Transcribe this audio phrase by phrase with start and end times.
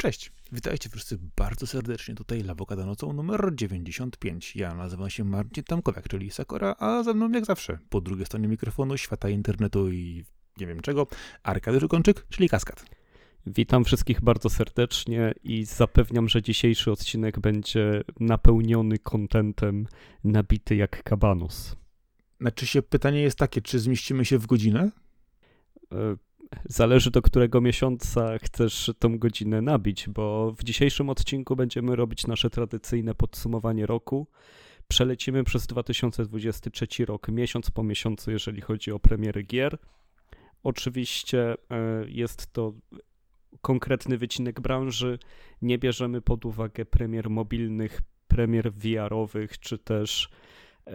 [0.00, 2.14] Cześć, witajcie wszyscy bardzo serdecznie.
[2.14, 4.56] Tutaj Lawokada nocą numer 95.
[4.56, 8.48] Ja nazywam się Marcin Tamkowiak, czyli Sakura, a ze mną jak zawsze, po drugiej stronie
[8.48, 10.24] mikrofonu, świata internetu i
[10.58, 11.06] nie wiem czego,
[11.42, 12.84] Arkadiusz Kończyk, czyli Kaskad.
[13.46, 19.86] Witam wszystkich bardzo serdecznie i zapewniam, że dzisiejszy odcinek będzie napełniony kontentem,
[20.24, 21.76] nabity jak kabanus.
[22.40, 24.90] Znaczy się pytanie jest takie, czy zmieścimy się w godzinę?
[25.92, 26.16] E,
[26.64, 32.50] Zależy do którego miesiąca chcesz tą godzinę nabić, bo w dzisiejszym odcinku będziemy robić nasze
[32.50, 34.26] tradycyjne podsumowanie roku.
[34.88, 39.78] Przelecimy przez 2023 rok miesiąc po miesiącu, jeżeli chodzi o premiery gier.
[40.62, 41.56] Oczywiście e,
[42.08, 42.72] jest to
[43.60, 45.18] konkretny wycinek branży.
[45.62, 50.28] Nie bierzemy pod uwagę premier mobilnych, premier VR-owych, czy też
[50.86, 50.92] e,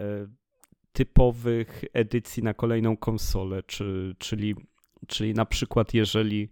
[0.92, 4.54] typowych edycji na kolejną konsolę, czy, czyli
[5.06, 6.48] Czyli na przykład, jeżeli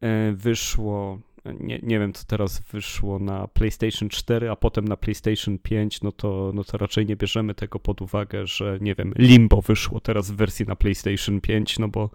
[0.00, 1.18] e, wyszło,
[1.60, 6.12] nie, nie wiem co teraz wyszło na PlayStation 4, a potem na PlayStation 5, no
[6.12, 10.30] to, no to raczej nie bierzemy tego pod uwagę, że nie wiem, Limbo wyszło teraz
[10.30, 12.10] w wersji na PlayStation 5, no bo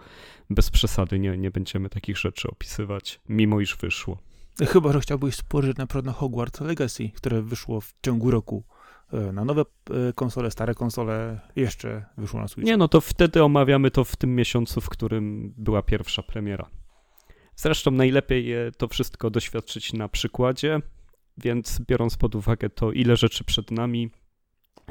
[0.50, 4.18] bez przesady nie, nie będziemy takich rzeczy opisywać, mimo iż wyszło.
[4.68, 8.64] Chyba, że chciałbyś spojrzeć na na Hogwarts Legacy, które wyszło w ciągu roku
[9.34, 12.68] na nowe e, konsole, stare konsole, jeszcze wyszło na Switch.
[12.68, 16.70] Nie, no to wtedy omawiamy to w tym miesiącu, w którym była pierwsza premiera.
[17.56, 20.80] Zresztą najlepiej to wszystko doświadczyć na przykładzie,
[21.38, 24.12] więc biorąc pod uwagę to, ile rzeczy przed nami,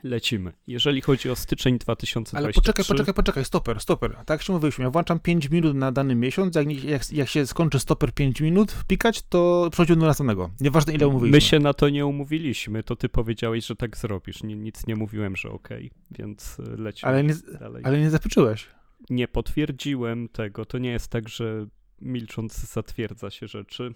[0.03, 0.53] lecimy.
[0.67, 2.37] Jeżeli chodzi o styczeń 2023...
[2.37, 4.17] Ale poczekaj, poczekaj, poczekaj, stoper, stoper.
[4.27, 7.79] Tak się mówiliśmy, ja włączam 5 minut na dany miesiąc, jak, jak, jak się skończy
[7.79, 10.51] stoper 5 minut wpikać, to przechodzimy do następnego.
[10.61, 11.37] Nieważne ile umówiliśmy.
[11.37, 14.43] My się na to nie umówiliśmy, to ty powiedziałeś, że tak zrobisz.
[14.43, 17.83] Nie, nic nie mówiłem, że okej, okay, więc e, lecimy ale nie, dalej.
[17.85, 18.67] Ale nie zapyczyłeś.
[19.11, 21.67] Nie potwierdziłem tego, to nie jest tak, że
[22.01, 23.95] milcząc zatwierdza się rzeczy.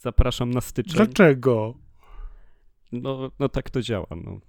[0.00, 0.94] Zapraszam na styczeń.
[0.94, 1.74] Dlaczego?
[2.92, 4.40] No, no tak to działa, no.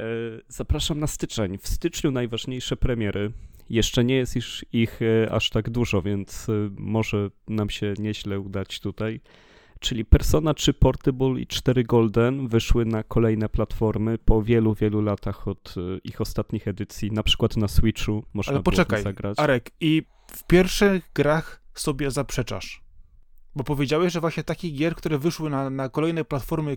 [0.00, 0.02] E,
[0.48, 1.58] zapraszam na styczeń.
[1.58, 3.32] W styczniu najważniejsze premiery.
[3.70, 8.40] Jeszcze nie jest ich, ich e, aż tak dużo, więc e, może nam się nieźle
[8.40, 9.20] udać tutaj.
[9.80, 15.48] Czyli Persona 3 Portable i 4 Golden wyszły na kolejne platformy po wielu, wielu latach
[15.48, 15.74] od
[16.04, 17.12] ich ostatnich edycji.
[17.12, 19.38] Na przykład na Switchu można Ale poczekaj, zagrać.
[19.38, 20.02] Arek, i
[20.32, 22.82] w pierwszych grach sobie zaprzeczasz.
[23.56, 26.76] Bo powiedziałeś, że właśnie takich gier, które wyszły na, na kolejne platformy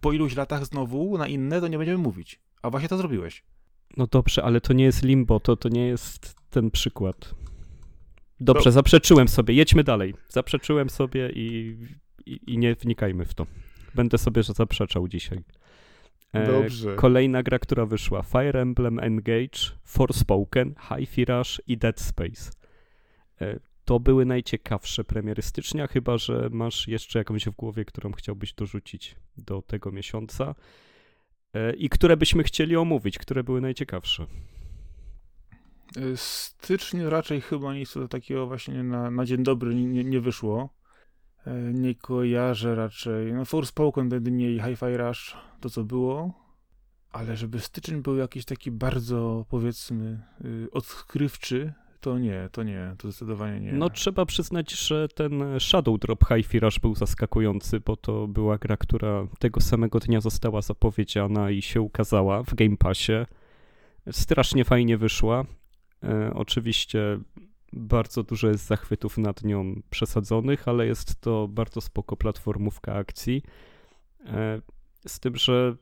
[0.00, 2.40] po iluś latach znowu, na inne, to nie będziemy mówić.
[2.62, 3.44] A właśnie to zrobiłeś.
[3.96, 7.34] No dobrze, ale to nie jest limbo, to, to nie jest ten przykład.
[8.40, 10.14] Dobrze, zaprzeczyłem sobie, jedźmy dalej.
[10.28, 11.76] Zaprzeczyłem sobie i,
[12.26, 13.46] i, i, nie wnikajmy w to.
[13.94, 15.42] Będę sobie zaprzeczał dzisiaj.
[16.32, 16.94] E, Dobrze.
[16.96, 22.50] Kolejna gra, która wyszła: Fire Emblem Engage, Forspoken, Hi-Fi Rush i Dead Space.
[23.40, 28.52] E, to były najciekawsze premiery stycznia, chyba że masz jeszcze jakąś w głowie, którą chciałbyś
[28.52, 30.54] dorzucić do tego miesiąca.
[31.54, 34.26] E, i które byśmy chcieli omówić, które były najciekawsze?
[35.96, 40.68] E, styczniu raczej chyba nic takiego właśnie na, na dzień dobry nie, nie wyszło.
[41.46, 43.32] E, nie kojarzę raczej.
[43.32, 46.46] No Forspoken jedynie i Hi-Fi Rush, to co było.
[47.12, 53.10] Ale żeby styczeń był jakiś taki bardzo, powiedzmy, y, odkrywczy, to nie, to nie, to
[53.10, 53.72] zdecydowanie nie.
[53.72, 58.76] No trzeba przyznać, że ten Shadow Drop High Rush był zaskakujący, bo to była gra,
[58.76, 63.12] która tego samego dnia została zapowiedziana i się ukazała w Game Passie.
[64.10, 65.44] Strasznie fajnie wyszła.
[66.04, 67.18] E, oczywiście
[67.72, 73.42] bardzo dużo jest zachwytów nad nią przesadzonych, ale jest to bardzo spoko platformówka akcji.
[74.26, 74.60] E,
[75.06, 75.76] z tym, że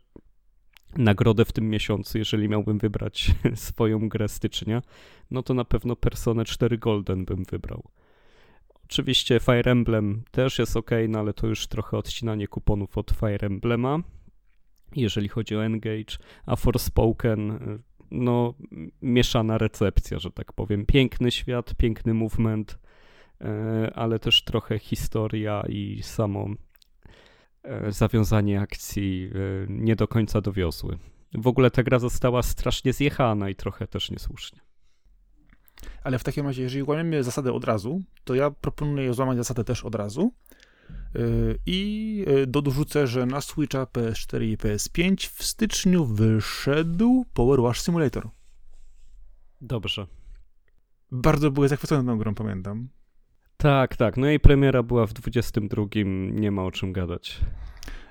[0.97, 4.83] nagrodę w tym miesiącu, jeżeli miałbym wybrać swoją grę stycznia,
[5.31, 7.83] no to na pewno Persona 4 Golden bym wybrał.
[8.85, 13.47] Oczywiście Fire Emblem też jest ok, no ale to już trochę odcinanie kuponów od Fire
[13.47, 13.99] Emblema,
[14.97, 17.59] jeżeli chodzi o Engage, a Forspoken,
[18.11, 18.55] no
[19.03, 20.87] mieszana recepcja, że tak powiem.
[20.87, 22.79] Piękny świat, piękny movement,
[23.41, 26.49] e, ale też trochę historia i samo
[27.89, 30.99] zawiązanie akcji e, nie do końca dowiozły.
[31.35, 34.61] W ogóle ta gra została strasznie zjechana i trochę też niesłusznie.
[36.03, 39.85] Ale w takim razie, jeżeli łamiemy zasadę od razu, to ja proponuję złamać zasadę też
[39.85, 40.33] od razu.
[40.91, 41.19] E,
[41.67, 48.29] I dorzucę, że na Switcha PS4 i PS5 w styczniu wyszedł Power Wash Simulator.
[49.61, 50.07] Dobrze.
[51.13, 52.89] Bardzo były zachwycony tą grą, pamiętam.
[53.57, 54.17] Tak, tak.
[54.17, 55.83] No i premiera była w 22,
[56.31, 57.41] nie ma o czym gadać.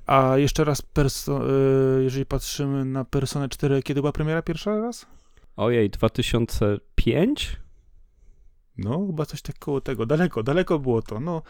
[0.06, 5.06] A jeszcze raz, y, jeżeli patrzymy na Personę 4, kiedy była premiera pierwsza raz?
[5.56, 7.60] Ojej, 2005?
[8.78, 10.06] No, chyba coś tak koło tego.
[10.06, 11.20] Daleko, daleko było to.
[11.20, 11.42] No,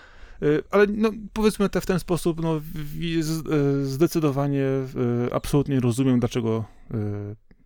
[0.72, 2.62] Ale no, powiedzmy to w ten sposób, no,
[3.84, 4.66] zdecydowanie
[5.32, 6.66] absolutnie rozumiem, dlaczego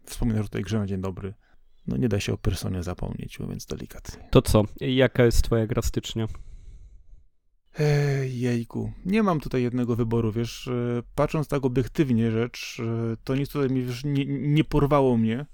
[0.05, 1.33] wspominasz o tej grze na dzień dobry.
[1.87, 4.27] No nie da się o personie zapomnieć, mówiąc delikatnie.
[4.31, 4.63] To co?
[4.79, 6.27] Jaka jest twoja gra stycznia?
[8.29, 12.81] Jejku, nie mam tutaj jednego wyboru, wiesz, e, patrząc tak obiektywnie rzecz,
[13.13, 15.45] e, to nic tutaj mi, wiesz, nie, nie porwało mnie.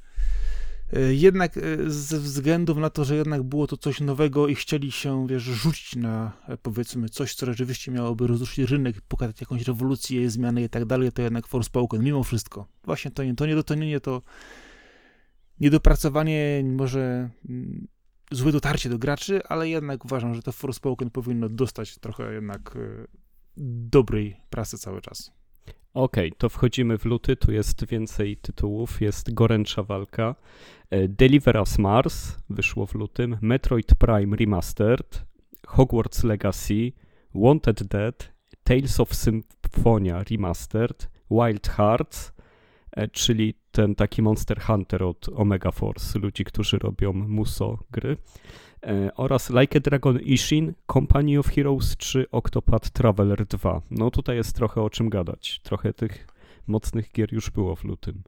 [0.93, 5.27] E, jednak ze względów na to, że jednak było to coś nowego i chcieli się,
[5.27, 6.31] wiesz, rzucić na,
[6.61, 11.21] powiedzmy, coś, co rzeczywiście miałoby rozruszyć rynek, pokazać jakąś rewolucję, zmianę i tak dalej, to
[11.21, 12.67] jednak Forspoken, mimo wszystko.
[12.83, 14.21] Właśnie to nie, to nie to
[15.63, 17.87] niedopracowanie, może mm,
[18.31, 23.07] złe dotarcie do graczy, ale jednak uważam, że to Forspoken powinno dostać trochę jednak e,
[23.57, 25.31] dobrej prasy cały czas.
[25.93, 30.35] Okej, okay, to wchodzimy w luty, tu jest więcej tytułów, jest goręcza walka.
[30.89, 35.25] E, Deliver Us Mars wyszło w lutym, Metroid Prime Remastered,
[35.67, 36.91] Hogwarts Legacy,
[37.35, 38.33] Wanted Dead,
[38.63, 42.33] Tales of Symphonia Remastered, Wild Hearts,
[42.91, 48.17] e, czyli ten taki Monster Hunter od Omega Force, ludzi, którzy robią Muso gry.
[48.83, 53.81] E, oraz Like a Dragon Ishin, Company of Heroes 3, Octopath Traveler 2.
[53.91, 55.59] No tutaj jest trochę o czym gadać.
[55.63, 56.27] Trochę tych
[56.67, 58.23] mocnych gier już było w lutym.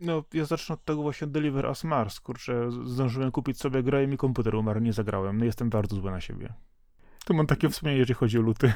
[0.00, 2.20] No, ja zacznę od tego właśnie Deliver Us Mars.
[2.20, 5.38] Kurczę, zdążyłem kupić sobie grę i mi komputer umarł, nie zagrałem.
[5.38, 6.54] No jestem bardzo zły na siebie.
[7.24, 8.72] To mam takie wspomnienie, jeżeli chodzi o luty.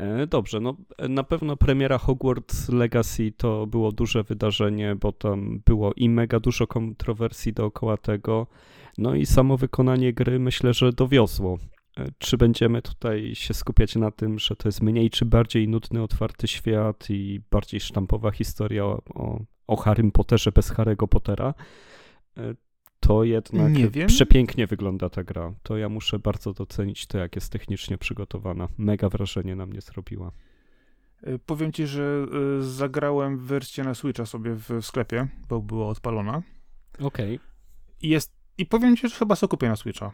[0.00, 0.76] E, dobrze, no
[1.08, 6.66] na pewno premiera Hogwarts Legacy to było duże wydarzenie, bo tam było i mega dużo
[6.66, 8.46] kontrowersji dookoła tego,
[8.98, 11.58] no i samo wykonanie gry myślę, że dowiozło.
[11.98, 16.02] E, czy będziemy tutaj się skupiać na tym, że to jest mniej czy bardziej nudny,
[16.02, 21.54] otwarty świat i bardziej sztampowa historia o, o, Harrym Potterze bez Harry'ego Pottera?
[23.00, 24.08] To jednak nie wiem.
[24.08, 25.54] przepięknie wygląda ta gra.
[25.62, 28.68] To ja muszę bardzo docenić to, jak jest technicznie przygotowana.
[28.78, 30.32] Mega wrażenie na mnie zrobiła.
[31.22, 32.26] E, powiem ci, że
[32.58, 36.42] e, zagrałem wersję na Switcha sobie w sklepie, bo była odpalona.
[37.00, 37.36] Okej.
[37.36, 37.38] Okay.
[38.02, 40.12] I jest, i powiem ci, że chyba sobie kupię na Switcha.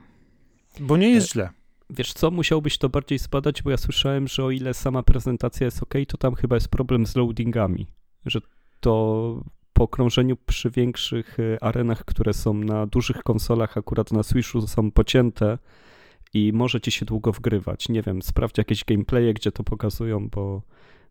[0.81, 1.50] Bo nie jest e, źle.
[1.91, 5.83] Wiesz co, musiałbyś to bardziej spadać, bo ja słyszałem, że o ile sama prezentacja jest
[5.83, 7.87] ok, to tam chyba jest problem z loadingami.
[8.27, 8.41] Że
[8.81, 9.44] to
[9.76, 14.90] po krążeniu przy większych y, arenach, które są na dużych konsolach, akurat na Switchu są
[14.90, 15.58] pocięte
[16.34, 17.88] i może ci się długo wgrywać.
[17.88, 20.62] Nie wiem, sprawdź jakieś gameplaye, gdzie to pokazują, bo,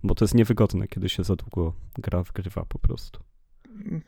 [0.03, 3.19] bo to jest niewygodne, kiedy się za długo gra wgrywa po prostu.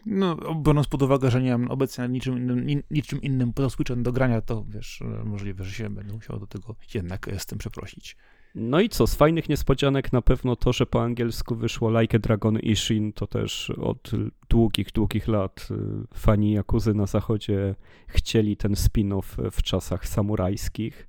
[0.05, 4.11] No, biorąc pod uwagę, że nie mam obecnie niczym innym, niczym innym poza Switchem do
[4.11, 8.17] grania, to wiesz, możliwe, że się będę musiał do tego jednak z tym przeprosić.
[8.59, 12.19] No i co, z fajnych niespodzianek na pewno to, że po angielsku wyszło Like a
[12.19, 14.11] Dragon Ishin, to też od
[14.49, 17.75] długich, długich lat y, fani Jakuzy na zachodzie
[18.07, 21.07] chcieli ten spin-off w czasach samurajskich,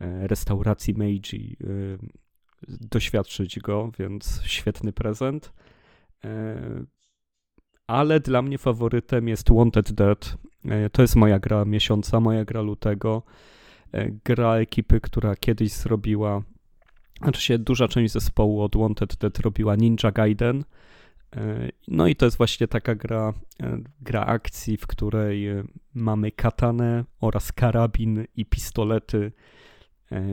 [0.00, 1.98] e, restauracji Meiji, y,
[2.68, 5.52] doświadczyć go, więc świetny prezent.
[7.86, 10.36] Ale dla mnie faworytem jest Wanted Dead.
[10.92, 13.22] To jest moja gra miesiąca, moja gra lutego.
[14.24, 16.42] Gra ekipy, która kiedyś zrobiła
[17.22, 20.64] znaczy się duża część zespołu od Wanted Dead robiła Ninja Gaiden.
[21.36, 25.64] E, no i to jest właśnie taka gra, e, gra akcji, w której e,
[25.94, 29.32] mamy katanę oraz karabin i pistolety.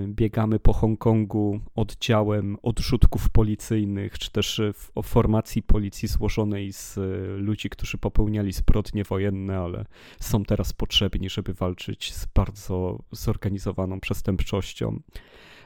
[0.08, 7.00] Biegamy po Hongkongu oddziałem odrzutków policyjnych, czy też w formacji policji złożonej z
[7.38, 9.86] ludzi, którzy popełniali zbrodnie wojenne, ale
[10.20, 15.00] są teraz potrzebni, żeby walczyć z bardzo zorganizowaną przestępczością.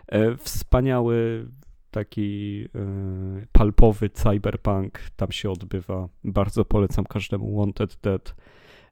[0.07, 1.47] E, wspaniały
[1.91, 2.79] taki e,
[3.51, 6.09] palpowy cyberpunk tam się odbywa.
[6.23, 8.35] Bardzo polecam każdemu Wanted Dead.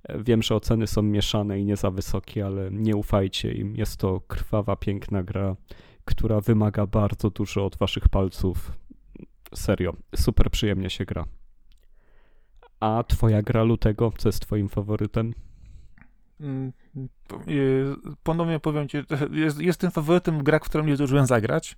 [0.04, 3.76] E, wiem, że oceny są mieszane i nie za wysokie, ale nie ufajcie im.
[3.76, 5.56] Jest to krwawa, piękna gra,
[6.06, 8.72] która wymaga bardzo dużo od waszych palców.
[9.56, 11.26] Serio, super przyjemnie się gra.
[12.80, 15.34] A twoja gra lutego, co jest twoim faworytem?
[16.98, 18.98] Mm, ponownie powiem ci,
[19.32, 21.78] jest, jestem faworytem gra, w którą nie zdążyłem zagrać.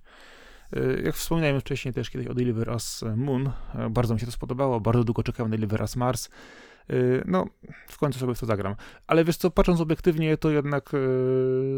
[0.76, 4.32] Y, jak wspomniałem wcześniej też kiedyś o Deliver Us Moon, e, bardzo mi się to
[4.32, 6.28] spodobało, bardzo długo czekałem na Deliver Us Mars.
[6.90, 7.46] Y, no,
[7.88, 8.74] w końcu sobie to zagram.
[9.06, 10.90] Ale wiesz co, patrząc obiektywnie, to jednak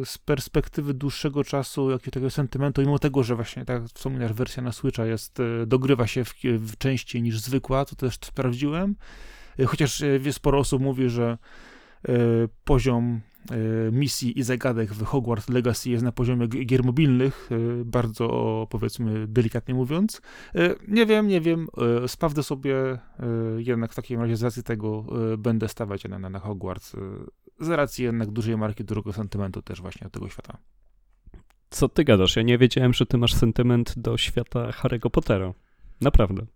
[0.04, 5.06] z perspektywy dłuższego czasu, takiego sentymentu, mimo tego, że właśnie, tak wspominasz, wersja na Switcha
[5.06, 8.96] jest, dogrywa się w, w częściej niż zwykła, to też sprawdziłem.
[9.66, 11.38] Chociaż sporo osób mówi, że
[12.64, 13.20] poziom
[13.92, 19.74] misji i zagadek w Hogwarts Legacy jest na poziomie gier mobilnych, e, bardzo powiedzmy delikatnie
[19.74, 20.22] mówiąc.
[20.54, 21.68] E, nie wiem, nie wiem,
[22.06, 22.98] sprawdzę sobie,
[23.56, 25.04] jednak w takim razie z racji tego
[25.38, 26.96] będę stawiać na, na Hogwarts,
[27.60, 30.58] z racji jednak dużej marki, dużego sentymentu też właśnie tego świata.
[31.70, 32.36] Co ty gadasz?
[32.36, 35.54] Ja nie wiedziałem, że ty masz sentyment do świata Harry'ego Pottera.
[36.00, 36.46] Naprawdę.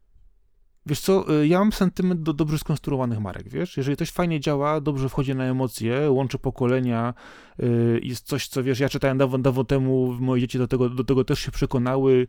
[0.87, 3.77] Wiesz co, y, ja mam sentyment do dobrze skonstruowanych marek, wiesz?
[3.77, 7.15] Jeżeli coś fajnie działa, dobrze wchodzi na emocje, łączy pokolenia,
[7.61, 11.05] y, jest coś, co wiesz, ja czytałem dawno, dawno temu, moje dzieci do tego, do
[11.05, 12.27] tego też się przekonały.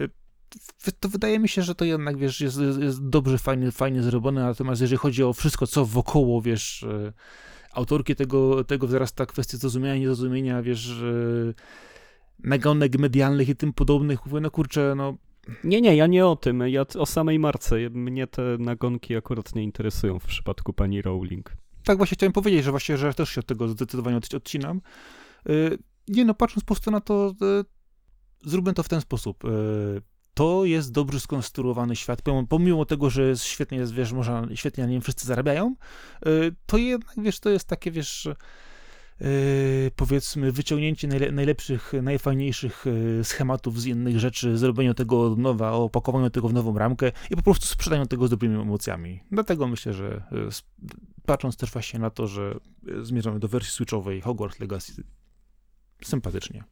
[0.00, 0.08] y,
[1.00, 4.40] To wydaje mi się, że to jednak, wiesz, jest, jest, jest dobrze, fajnie, fajnie zrobione,
[4.42, 7.12] natomiast jeżeli chodzi o wszystko, co wokoło, wiesz, y,
[7.72, 11.54] autorki tego, tego wzrasta kwestia zrozumienia, niezrozumienia, wiesz, y,
[12.44, 15.16] nagonek medialnych i tym podobnych, mówię, no kurczę, no
[15.64, 16.60] Nie, nie, ja nie o tym.
[16.68, 17.76] Ja o samej marce.
[17.90, 21.52] Mnie te nagonki akurat nie interesują w przypadku pani Rowling.
[21.84, 24.80] tak właśnie chciałem powiedzieć, że właśnie, że też się od tego zdecydowanie odci- odcinam.
[25.48, 25.78] Y,
[26.08, 27.64] Nie no, patrząc po prostu na to, y,
[28.50, 29.44] zróbmy to w ten sposób.
[29.44, 29.48] Y,
[30.34, 34.90] To jest dobrze skonstruowany świat, pomimo, tego, że jest świetnie, jest, wiesz, można, świetnie na
[34.90, 35.74] nim wszyscy zarabiają,
[36.66, 38.28] to jednak, wiesz, to jest takie, wiesz,
[39.96, 46.30] powiedzmy, wyciągnięcie najle- najlepszych, najfajniejszych y, schematów z innych rzeczy, zrobienie tego od nowa, opakowaniu
[46.30, 49.20] tego w nową ramkę i po prostu sprzedaniu tego z dobrymi emocjami.
[49.30, 52.54] Dlatego myślę, że y, patrząc też właśnie na to, że
[52.88, 55.04] y, zmierzamy do wersji switchowej Hogwarts Legacy,
[56.04, 56.64] sympatycznie.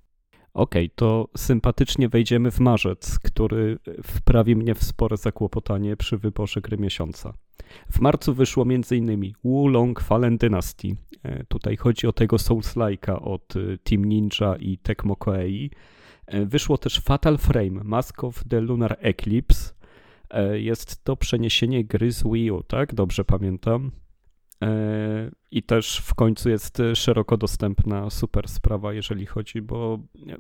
[0.55, 6.79] Okej, to sympatycznie wejdziemy w marzec, który wprawi mnie w spore zakłopotanie przy wyborze gry
[6.79, 7.35] miesiąca.
[7.93, 9.33] W marcu wyszło m.in.
[9.45, 10.97] Wulong Fallen Dynasty.
[11.23, 15.71] E, Tutaj chodzi o tego Souls-like'a od e, Team Ninja i Tecmo Koei.
[16.27, 19.77] E, Wyszło też Fatal Frame, Mask of the Lunar Eclipse.
[20.53, 22.95] Jest to przeniesienie gry z Wii U, tak?
[22.95, 23.91] Dobrze pamiętam.
[24.63, 29.99] E, I też w końcu jest szeroko dostępna super sprawa, jeżeli chodzi, bo
[30.29, 30.37] e,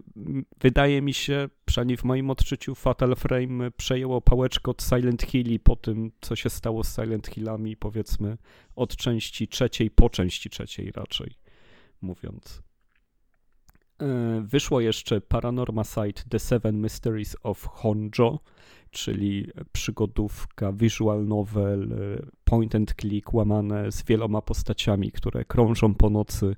[0.60, 5.76] wydaje mi się, przynajmniej w moim odczuciu, Fatal Frame przejęło pałeczkę od Silent Hilli po
[5.76, 8.38] tym, co się stało z Silent Hillami, powiedzmy,
[8.76, 11.30] od części trzeciej po części trzeciej raczej,
[12.00, 12.65] mówiąc.
[14.02, 18.38] E, Wyszło jeszcze Paranorma Site The Seven Mysteries of Honjo,
[18.90, 21.96] czyli przygodówka, visual novel, e,
[22.44, 26.56] point and click łamane z wieloma postaciami, które krążą po nocy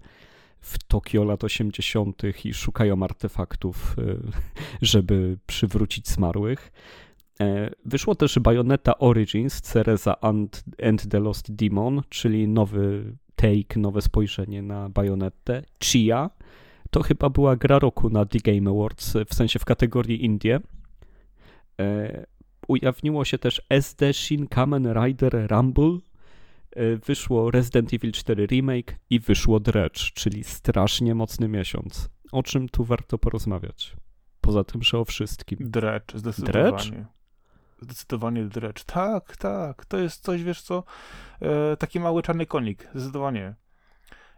[0.61, 2.23] w Tokio lat 80.
[2.45, 4.03] i szukają artefaktów, e,
[4.87, 6.73] żeby przywrócić zmarłych.
[7.85, 14.63] Wyszło też Bayonetta Origins, Cereza and, and the Lost Demon, czyli nowy take, nowe spojrzenie
[14.63, 15.63] na Bayonettę.
[15.81, 16.31] Chia,
[16.91, 20.61] to chyba była gra roku na The Game Awards, w sensie w kategorii Indie.
[21.81, 22.27] E,
[22.69, 25.99] ujawniło się też SD Shin Kamen Rider Rumble,
[26.77, 32.09] e, wyszło Resident Evil 4 Remake i wyszło Dredge, czyli strasznie mocny miesiąc.
[32.33, 33.97] O czym tu warto porozmawiać?
[34.41, 35.59] Poza tym, że o wszystkim.
[35.61, 37.07] Dredge, zdecydowanie.
[37.81, 38.85] Zdecydowanie Dredge.
[38.85, 40.85] Tak, tak, to jest coś, wiesz co,
[41.41, 43.55] e, taki mały czarny konik, zdecydowanie.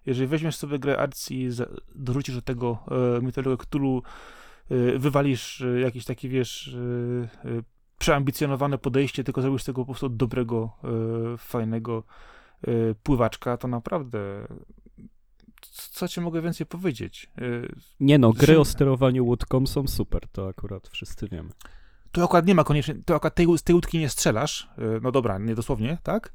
[0.06, 1.48] Jeżeli weźmiesz sobie grę Arcji i
[1.94, 2.78] dorzucisz do tego
[3.18, 4.02] e, mitologię Cthulhu,
[4.70, 6.74] e, wywalisz e, jakieś takie, wiesz,
[7.44, 7.62] e, e,
[7.98, 10.70] przeambicjonowane podejście, tylko zrobisz z tego po prostu dobrego,
[11.34, 12.04] e, fajnego
[12.62, 12.70] e,
[13.02, 14.46] pływaczka, to naprawdę
[15.70, 17.30] co ci mogę więcej powiedzieć?
[18.00, 21.50] Nie no, gry Zresztą- o sterowaniu łódką są super, to akurat wszyscy wiemy.
[22.12, 24.68] Tu akurat nie ma koniecznie, tu akurat tej, z tej łódki nie strzelasz,
[25.02, 26.32] no dobra, nie dosłownie, tak?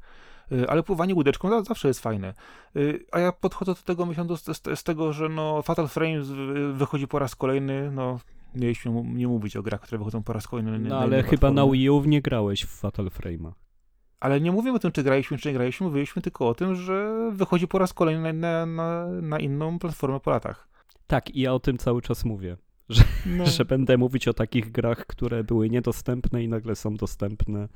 [0.52, 2.34] Y, Ale pływanie łódeczką za- zawsze jest fajne.
[2.76, 6.20] Y, A ja podchodzę do tego myśląc z, z, tego, że no Fatal Frame
[6.72, 8.20] wychodzi po raz kolejny, no
[8.54, 10.78] mieliśmy nie mówić o grach, które wychodzą po raz kolejny.
[10.78, 11.66] No ale inne chyba na.
[11.66, 13.52] Wii U nie grałeś w Fatal Frame'a.
[14.20, 17.30] Ale nie mówimy o tym, czy graliśmy, czy nie graliśmy, mówiliśmy tylko o tym, że
[17.32, 20.68] wychodzi po raz kolejny na, na, na inną platformę po latach.
[21.06, 22.56] Tak, i ja o tym cały czas mówię.
[23.26, 27.68] No, że będę mówić o takich grach, które były niedostępne i nagle są dostępne.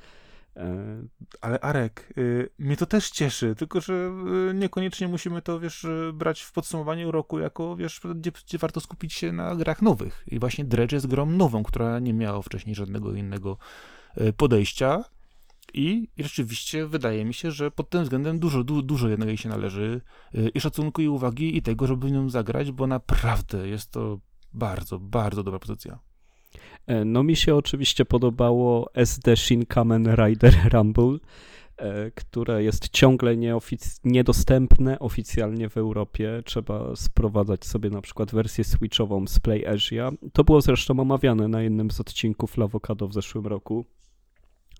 [0.57, 1.02] E,
[1.40, 4.12] Ale Arek, y, mnie to też cieszy, tylko że
[4.50, 8.80] y, niekoniecznie musimy to, wiesz, y, brać w podsumowaniu roku jako, wiesz, gdzie, gdzie warto
[8.80, 10.25] skupić się na grach nowych.
[10.26, 13.59] I właśnie Dredge jest grą nową, która nie miała wcześniej żadnego innego
[14.37, 15.04] podejścia.
[15.75, 19.49] I, rzeczywiście wydaje mi się, że pod tym względem dużo, du, dużo jednak jej się
[19.49, 20.00] należy
[20.54, 24.21] i szacunku, i uwagi, i tego, żeby nią zagrać, bo naprawdę jest to
[24.52, 25.99] bardzo, bardzo dobra pozycja.
[26.87, 31.19] E, no mi się oczywiście podobało SD Shin Kamen Rider Rumble,
[31.76, 36.42] e, które jest ciągle nieofic- niedostępne oficjalnie w Europie.
[36.45, 40.11] Trzeba sprowadzać sobie na przykład wersję switchową z Play Asia.
[40.33, 43.85] To było zresztą omawiane na jednym z odcinków Lawokado w zeszłym roku.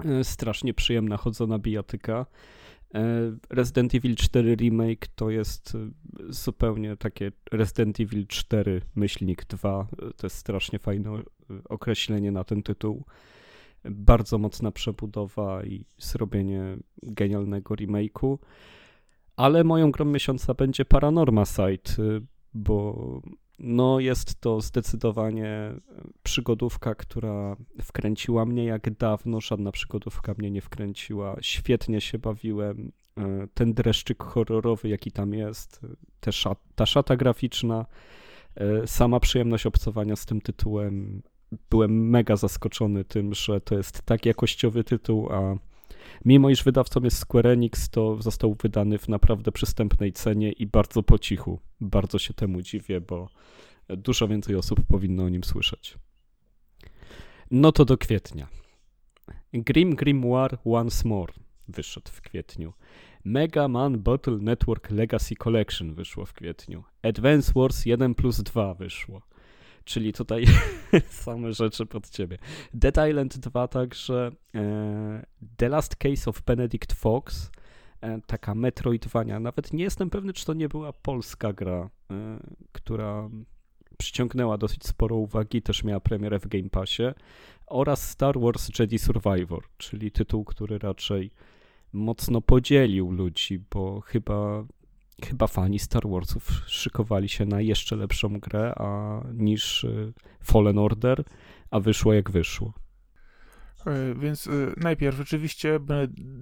[0.05, 2.27] E, Strasznie przyjemna chodzona bijatyka.
[2.95, 3.01] E,
[3.51, 5.91] Resident Evil 4 Remake to jest e,
[6.29, 9.87] zupełnie takie Resident Evil 4 myślnik 2.
[9.93, 11.23] E, To jest strasznie fajne
[11.65, 13.05] określenie na ten tytuł.
[13.85, 18.39] Bardzo mocna przebudowa i zrobienie genialnego remake'u.
[19.37, 21.93] Ale moją grą miesiąca będzie Paranorma Site,
[22.55, 23.23] bo
[23.61, 25.75] no jest to zdecydowanie
[26.23, 29.41] przygodówka, która wkręciła mnie jak dawno.
[29.41, 31.37] Żadna przygodówka mnie nie wkręciła.
[31.41, 32.93] Świetnie się bawiłem.
[33.19, 35.81] E, ten dreszczyk horrorowy, jaki tam jest,
[36.21, 37.87] te szat, ta szata graficzna,
[38.55, 41.23] e, sama przyjemność obcowania z tym tytułem.
[41.71, 45.57] Byłem mega zaskoczony tym, że to jest tak jakościowy tytuł, a
[46.25, 51.03] mimo iż wydawcą jest Square Enix, to został wydany w naprawdę przystępnej cenie i bardzo
[51.03, 51.61] po cichu.
[51.81, 53.29] Bardzo się temu dziwię, bo
[53.89, 55.99] dużo więcej osób powinno o nim słyszeć.
[57.51, 58.49] No to do kwietnia.
[59.53, 61.33] Grim Grimoire Once More
[61.69, 62.73] wyszedł w kwietniu.
[63.25, 66.85] Mega Man Battle Network Legacy Collection wyszło w kwietniu.
[67.03, 69.23] Advance Wars 1 plus 2 wyszło.
[69.85, 70.45] Czyli tutaj
[71.25, 72.39] same rzeczy pod ciebie.
[72.75, 74.31] Dead Island 2 także.
[74.55, 77.51] E, The Last Case of Benedict Fox.
[78.01, 79.41] E, taka Metroidvania.
[79.41, 82.41] Nawet nie jestem pewny, czy to nie była polska gra, e,
[82.73, 83.31] która
[83.99, 87.03] przyciągnęła dosyć sporo uwagi, też miała premierę w Game Passie.
[87.67, 91.31] Oraz Star Wars Jedi Survivor, czyli tytuł, który raczej
[91.93, 94.65] mocno podzielił ludzi, bo chyba,
[95.27, 100.13] chyba fani Star Warsów szykowali się na jeszcze lepszą grę a, niż y,
[100.43, 101.25] Fallen Order,
[101.71, 102.73] a wyszło jak wyszło.
[103.87, 105.81] E, więc y, najpierw oczywiście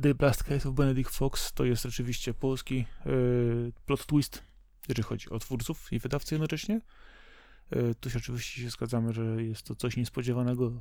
[0.02, 4.42] The Blast Case of Benedict Fox to jest oczywiście polski y, plot twist,
[4.88, 6.80] jeżeli chodzi o twórców i wydawcę jednocześnie.
[8.00, 10.72] tu się oczywiście się zgadzamy, że jest to coś niespodziewanego.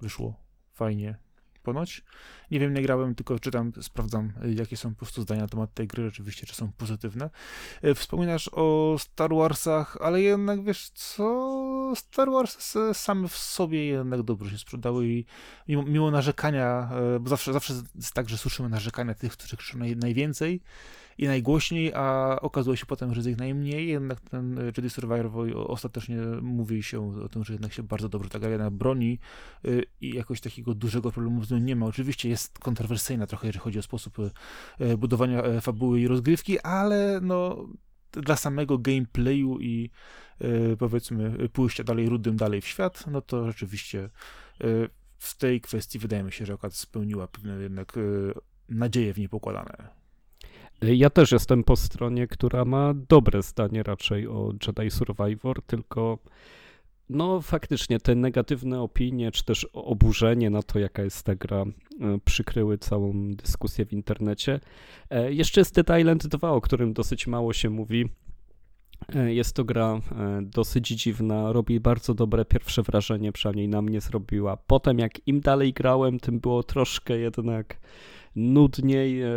[0.00, 0.34] Wyszło
[0.72, 1.18] fajnie,
[1.64, 2.02] ponoć.
[2.50, 5.86] Nie wiem, nie grałem, tylko czytam, sprawdzam, jakie są po prostu zdania na temat tej
[5.86, 7.30] gry, rzeczywiście, czy są pozytywne.
[7.82, 14.22] E, wspominasz o Star Warsach, ale jednak wiesz co, Star Wars same w sobie jednak
[14.22, 15.24] dobrze się sprzedały i
[15.68, 19.78] mimo, mimo narzekania, e, bo zawsze, zawsze jest tak, że słyszymy narzekania tych, którzy krzyczą
[19.78, 20.60] naj, najwięcej,
[21.18, 26.16] i najgłośniej, a okazuje się potem, że z ich najmniej, jednak ten Jedi Survivor ostatecznie
[26.42, 29.18] mówi się o tym, że jednak się bardzo dobrze ta gra broni
[29.64, 31.86] y, i jakoś takiego dużego problemu z nią nie ma.
[31.86, 37.20] Oczywiście jest kontrowersyjna trochę, jeżeli chodzi o sposób y, budowania e, fabuły i rozgrywki, ale
[37.22, 37.68] no
[38.12, 39.90] dla samego gameplayu i
[40.42, 44.10] y, powiedzmy pójścia dalej rudym dalej w świat, no to rzeczywiście
[45.18, 47.92] w tej kwestii wydaje mi się, że akurat spełniła pewne jednak
[48.68, 50.03] nadzieje w niej pokładane.
[50.92, 56.18] Ja też jestem po stronie, która ma dobre zdanie raczej o Jedi Survivor, tylko
[57.08, 62.18] no faktycznie te negatywne opinie, czy też oburzenie na to, jaka jest ta gra, e,
[62.24, 64.60] przykryły całą dyskusję w internecie.
[65.10, 68.08] E, jeszcze jest Dead Island 2, o którym dosyć mało się mówi.
[69.14, 70.00] E, jest to gra
[70.42, 74.56] dosyć dziwna, robi bardzo dobre pierwsze wrażenie, przynajmniej na mnie zrobiła.
[74.56, 77.76] Potem jak im dalej grałem, tym było troszkę jednak
[78.36, 79.28] nudniej, e,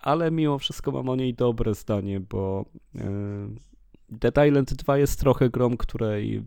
[0.00, 2.64] ale mimo wszystko mam o niej dobre zdanie, bo
[4.08, 6.42] Dead Island 2 jest trochę grą, której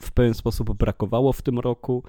[0.00, 2.02] w pewien sposób brakowało w tym roku.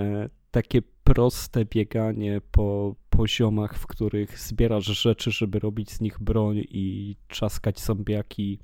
[0.00, 6.56] E, takie proste bieganie po poziomach, w których zbierasz rzeczy, żeby robić z nich broń
[6.68, 8.58] i czaskać zombiaki.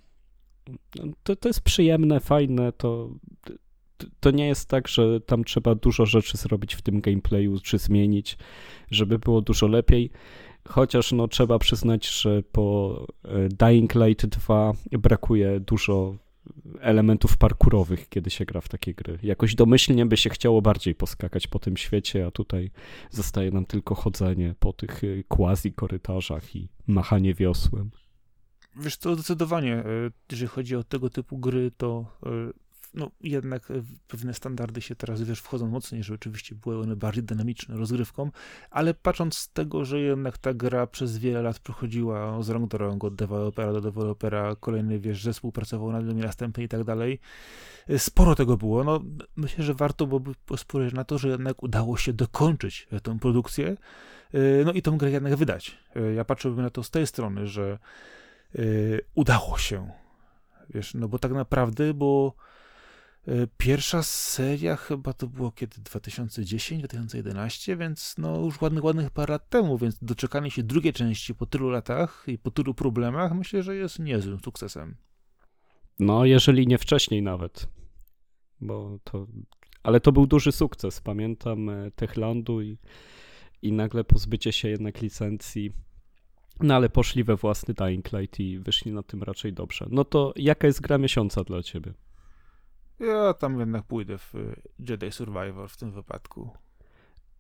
[0.97, 3.11] No, to, to jest przyjemne, fajne, to,
[4.21, 8.39] to nie jest tak, że tam trzeba dużo rzeczy zrobić w tym gameplayu, czy zmienić,
[8.91, 10.11] żeby było dużo lepiej.
[10.69, 16.17] Chociaż no, trzeba przyznać, że po e, Dying Light 2 brakuje dużo
[16.81, 19.19] elementów parkurowych, kiedy się gra w takie gry.
[19.23, 22.71] Jakoś domyślnie by się chciało bardziej poskakać po tym świecie, a tutaj
[23.11, 27.91] zostaje nam tylko chodzenie po tych e, quasi korytarzach i machanie wiosłem.
[28.77, 29.85] Wiesz to zdecydowanie, e,
[30.31, 32.07] jeżeli chodzi o tego typu gry, to
[32.97, 33.75] no jednak e,
[34.09, 38.31] pewne standardy się teraz, wiesz, wchodzą mocniej, że oczywiście były one bardziej dynamiczne rozgrywką,
[38.71, 42.79] ale patrząc z tego, że jednak ta gra przez wiele lat przechodziła z rąk do
[42.79, 47.21] rąk, od dewelopera do dewelopera, kolejny, wiesz, zespół pracował nad nią następny i tak dalej,
[47.89, 49.01] e, sporo tego było, no
[49.37, 53.77] myślę, że warto byłoby spojrzeć na to, że jednak udało się dokończyć e, tę produkcję,
[54.65, 55.79] no i tą grę jednak wydać.
[56.15, 57.79] Ja patrzyłbym na to z tej strony, że
[59.15, 59.91] udało się,
[60.71, 62.35] wiesz, no bo tak naprawdę, bo
[63.57, 69.49] pierwsza seria chyba to było kiedy 2010, 2011, więc no już ładnych, ładnych parę lat
[69.49, 73.77] temu, więc doczekanie się drugiej części po tylu latach i po tylu problemach myślę, że
[73.77, 74.97] jest niezłym sukcesem.
[75.99, 77.67] No, jeżeli nie wcześniej nawet.
[78.61, 79.27] Bo to,
[79.83, 81.01] ale to był duży sukces.
[81.01, 82.79] Pamiętam e, Techlandu i,
[83.63, 85.73] i nagle pozbycie się jednak licencji.
[86.61, 89.87] No ale poszli we własny Dying Light i wyszli na tym raczej dobrze.
[89.91, 91.95] No to jaka jest gra miesiąca dla ciebie?
[93.01, 94.35] Ja tam jednak pójdę w
[94.79, 96.51] Jedi Survivor w tym wypadku.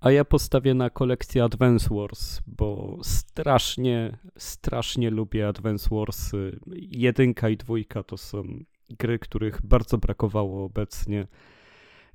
[0.00, 6.32] A ja postawię na kolekcję Advance Wars, bo strasznie, strasznie lubię Advance Wars.
[6.76, 8.44] Jedynka i dwójka to są
[8.90, 11.26] gry, których bardzo brakowało obecnie.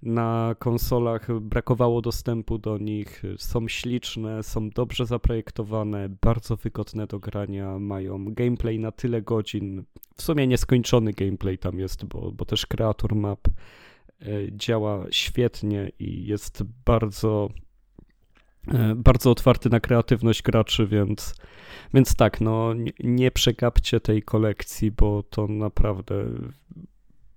[0.04, 3.24] Na konsolach brakowało dostępu do nich.
[3.38, 9.84] Są śliczne, są dobrze zaprojektowane, bardzo wygodne do grania, mają gameplay na tyle godzin.
[10.16, 16.26] W sumie nieskończony gameplay tam jest, bo, bo też kreator map e, działa świetnie i
[16.26, 17.50] jest bardzo
[18.68, 21.36] E, bardzo otwarty na kreatywność graczy, więc,
[21.94, 26.26] więc tak, no nie, nie przegapcie tej kolekcji, bo to naprawdę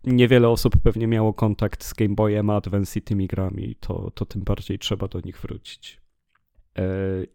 [0.07, 4.43] niewiele osób pewnie miało kontakt z Game Boyem Advance i tymi grami, to, to tym
[4.43, 6.01] bardziej trzeba do nich wrócić.
[6.79, 6.85] E,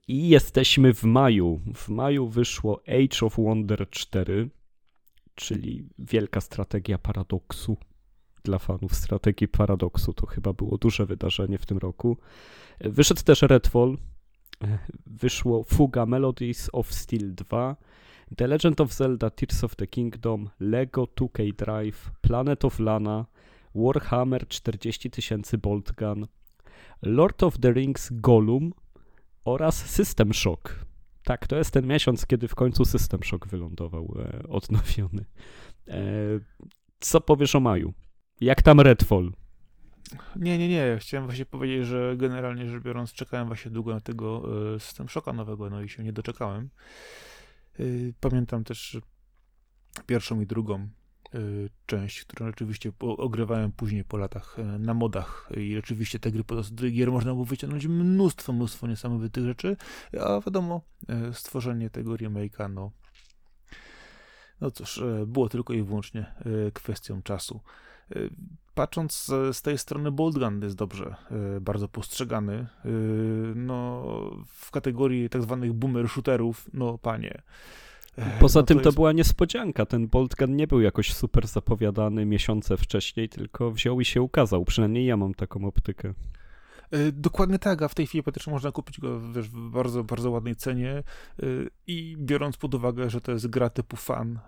[0.07, 1.61] I jesteśmy w maju.
[1.75, 4.49] W maju wyszło Age of Wonder 4,
[5.35, 7.77] czyli wielka strategia paradoksu.
[8.43, 12.17] Dla fanów strategii paradoksu to chyba było duże wydarzenie w tym roku.
[12.79, 13.97] Wyszedł też Redfall,
[15.05, 17.75] wyszło Fuga Melodies of Steel 2,
[18.37, 23.25] The Legend of Zelda Tears of the Kingdom, Lego 2K Drive, Planet of Lana,
[23.75, 26.27] Warhammer 40 000 Bolt Gun,
[27.01, 28.73] Lord of the Rings Gollum
[29.45, 30.85] oraz System Shock.
[31.23, 35.25] Tak, to jest ten miesiąc, kiedy w końcu System Shock wylądował e, odnowiony.
[35.87, 36.03] E,
[36.99, 37.93] co powiesz o maju?
[38.41, 39.31] Jak tam Redfall?
[40.35, 40.97] Nie, nie, nie.
[40.99, 44.43] Chciałem właśnie powiedzieć, że generalnie rzecz biorąc, czekałem właśnie długo na tego
[44.75, 46.69] y, system szoka nowego, no i się nie doczekałem.
[47.79, 48.97] Y, pamiętam też
[50.05, 50.87] pierwszą i drugą
[51.35, 56.75] y, część, którą rzeczywiście ogrywałem później po latach na modach i rzeczywiście te gry prostu
[56.91, 59.77] gier można było wyciągnąć mnóstwo, mnóstwo niesamowitych rzeczy,
[60.21, 60.81] a wiadomo,
[61.33, 62.91] stworzenie tego remake'a, no
[64.61, 66.35] no cóż, było tylko i wyłącznie
[66.73, 67.61] kwestią czasu.
[68.79, 71.15] Patrząc z tej strony, Boldgun jest dobrze,
[71.57, 72.67] y, bardzo postrzegany.
[72.85, 72.89] Y,
[73.55, 74.03] no,
[74.47, 77.41] w kategorii tak zwanych boomer shooterów, no panie.
[78.39, 78.95] Poza no tym to, jest...
[78.95, 79.85] to była niespodzianka.
[79.85, 84.65] Ten Boltgun nie był jakoś super zapowiadany miesiące wcześniej, tylko wziął i się ukazał.
[84.65, 86.13] Przynajmniej ja mam taką optykę.
[86.91, 90.31] E, dokładnie tak, a w tej chwili praktycznie można kupić go wiesz, w bardzo, bardzo
[90.31, 91.03] ładnej cenie e,
[91.87, 94.39] i biorąc pod uwagę, że to jest gra typu fan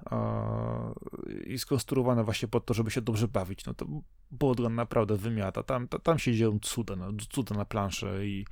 [1.45, 3.85] i skonstruowana właśnie po to, żeby się dobrze bawić, no to
[4.31, 5.63] Bloodgun naprawdę wymiata.
[5.63, 8.45] Tam, tam się dzieją cuda, no, cuda na planszę i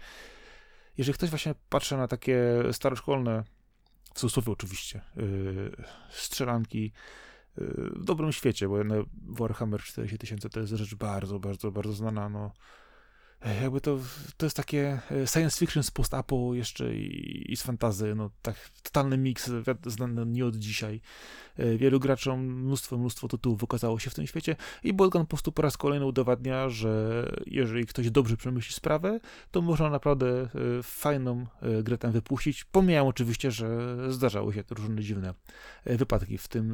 [0.97, 3.43] jeżeli ktoś właśnie patrzy na takie staroszkolne,
[4.13, 5.71] w cudzysłowie oczywiście, yy,
[6.09, 6.91] strzelanki,
[7.95, 8.75] w dobrym świecie, bo
[9.27, 12.29] Warhammer 40 tysięcy to jest rzecz bardzo, bardzo, bardzo znana.
[12.29, 12.51] No,
[13.61, 13.99] jakby to,
[14.37, 18.55] to jest takie e, science fiction z post-apo jeszcze i, i z fantazy, no tak
[18.83, 19.51] totalny miks,
[19.85, 21.01] znany nie od dzisiaj.
[21.57, 25.51] E, wielu graczom mnóstwo, mnóstwo tytułów okazało się w tym świecie i Bolgan po prostu
[25.51, 29.19] po raz kolejny udowadnia, że jeżeli ktoś dobrze przemyśli sprawę,
[29.51, 30.47] to można naprawdę e,
[30.83, 31.45] fajną
[31.83, 35.33] grę tam wypuścić, pomijam oczywiście, że zdarzały się różne dziwne
[35.85, 36.73] wypadki w tym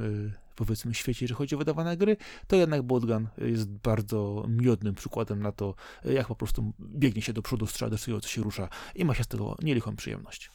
[0.55, 5.51] powiedzmy świecie, jeżeli chodzi o wydawane gry, to jednak Botgun jest bardzo miodnym przykładem na
[5.51, 9.13] to, jak po prostu biegnie się do przodu, strzela do co się rusza i ma
[9.13, 10.49] się z tego nielichą przyjemność.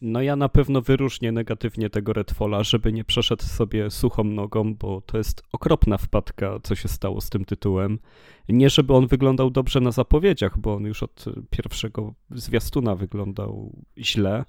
[0.00, 5.00] No ja na pewno wyróżnię negatywnie tego Redfalla, żeby nie przeszedł sobie suchą nogą, bo
[5.00, 7.98] to jest okropna wpadka, co się stało z tym tytułem.
[8.48, 14.44] Nie żeby on wyglądał dobrze na zapowiedziach, bo on już od pierwszego zwiastuna wyglądał źle,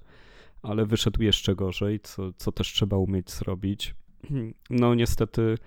[0.62, 3.96] ale wyszedł jeszcze gorzej, co, co też trzeba umieć zrobić.
[4.70, 5.58] No niestety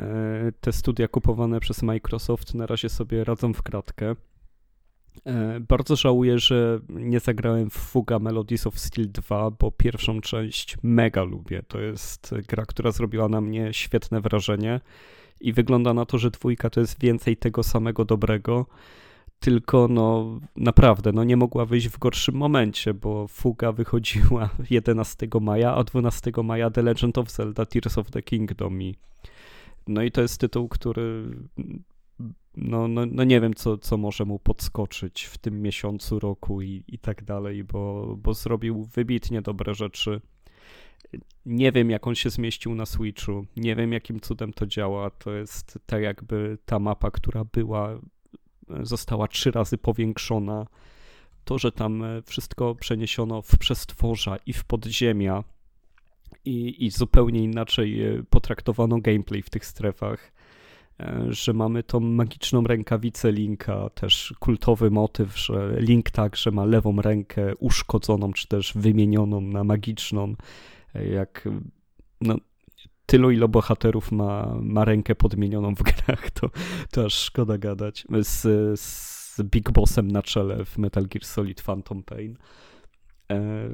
[0.00, 4.14] e, te studia kupowane przez Microsoft na razie sobie radzą w kratkę.
[5.24, 10.76] E, bardzo żałuję, że nie zagrałem w Fuga Melodies of Steel 2, bo pierwszą część
[10.82, 11.62] mega lubię.
[11.68, 14.80] To jest gra, która zrobiła na mnie świetne wrażenie
[15.40, 18.66] i wygląda na to, że dwójka to jest więcej tego samego dobrego
[19.44, 25.74] tylko no naprawdę, no nie mogła wyjść w gorszym momencie, bo Fuga wychodziła 11 maja,
[25.74, 28.94] a 12 maja The Legend of Zelda Tears of the Kingdom i
[29.86, 31.24] no i to jest tytuł, który
[32.56, 36.84] no, no, no nie wiem, co, co może mu podskoczyć w tym miesiącu, roku i,
[36.88, 40.20] i tak dalej, bo, bo zrobił wybitnie dobre rzeczy.
[41.46, 45.10] Nie wiem, jak on się zmieścił na Switchu, nie wiem, jakim cudem to działa.
[45.10, 47.98] To jest tak jakby ta mapa, która była
[48.82, 50.66] została trzy razy powiększona.
[51.44, 55.44] To, że tam e, wszystko przeniesiono w przestworza i w podziemia
[56.44, 60.32] i, i zupełnie inaczej e, potraktowano gameplay w tych strefach,
[61.00, 67.02] e, że mamy tą magiczną rękawicę Linka, też kultowy motyw, że Link także ma lewą
[67.02, 70.34] rękę uszkodzoną, czy też wymienioną na magiczną,
[71.12, 71.48] jak
[72.20, 72.36] no,
[73.06, 76.50] tylu ilu bohaterów ma, ma rękę podmienioną w grach, to,
[76.90, 78.06] to aż szkoda gadać.
[78.20, 82.36] Z, z Big Bossem na czele w Metal Gear Solid Phantom Pain.
[83.30, 83.68] E,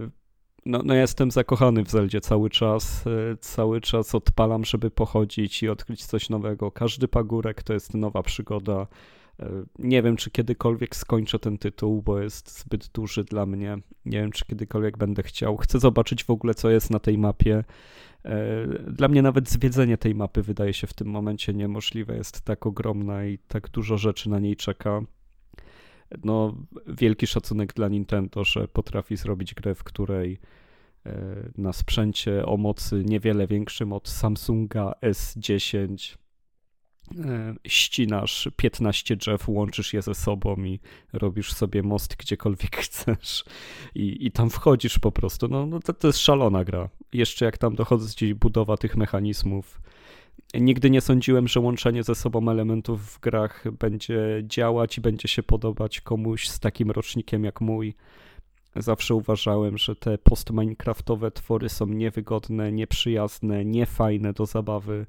[0.66, 3.07] no, no ja jestem zakochany w Zeldzie cały czas.
[3.07, 6.71] e, Cały czas odpalam, żeby pochodzić i odkryć coś nowego.
[6.71, 8.87] Każdy pagórek to jest nowa przygoda.
[9.40, 13.79] E, Nie wiem, czy kiedykolwiek skończę ten tytuł, bo jest zbyt duży dla mnie.
[14.05, 15.57] Nie wiem, czy kiedykolwiek będę chciał.
[15.57, 17.64] Chcę zobaczyć w ogóle, co jest na tej mapie.
[18.24, 22.16] E, Dla mnie nawet zwiedzenie tej mapy wydaje się w tym momencie niemożliwe.
[22.16, 25.00] Jest tak ogromna i tak dużo rzeczy na niej czeka.
[26.24, 26.56] No,
[26.87, 30.40] wielki szacunek dla Nintendo, że potrafi zrobić grę, w której
[31.06, 36.18] e, na sprzęcie o mocy niewiele większym od Samsunga S10 e,
[37.66, 40.81] ścinasz 15 drzew, łączysz je ze sobą i
[41.12, 43.44] robisz sobie most gdziekolwiek chcesz
[43.94, 45.49] i, i tam wchodzisz po prostu.
[45.49, 46.88] No, no to, to jest szalona gra.
[47.12, 49.81] Jeszcze jak tam dochodzi budowa tych mechanizmów.
[50.55, 55.42] Nigdy nie sądziłem, że łączenie ze sobą elementów w grach będzie działać i będzie się
[55.42, 57.94] podobać komuś z takim rocznikiem jak mój.
[58.77, 65.07] Zawsze uważałem, że te post-minecraftowe twory są niewygodne, nieprzyjazne, niefajne do zabawy,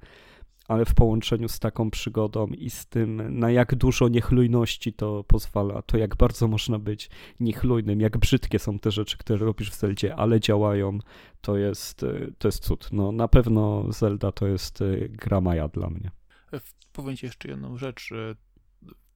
[0.71, 5.81] ale w połączeniu z taką przygodą i z tym, na jak dużo niechlujności to pozwala,
[5.81, 10.15] to jak bardzo można być niechlujnym, jak brzydkie są te rzeczy, które robisz w Zeldzie,
[10.15, 10.99] ale działają,
[11.41, 12.89] to jest, y, to jest cud.
[12.91, 16.11] No, na pewno Zelda to jest y, gra maja dla mnie.
[16.53, 16.59] E,
[16.93, 18.09] Powiem ci jeszcze jedną rzecz.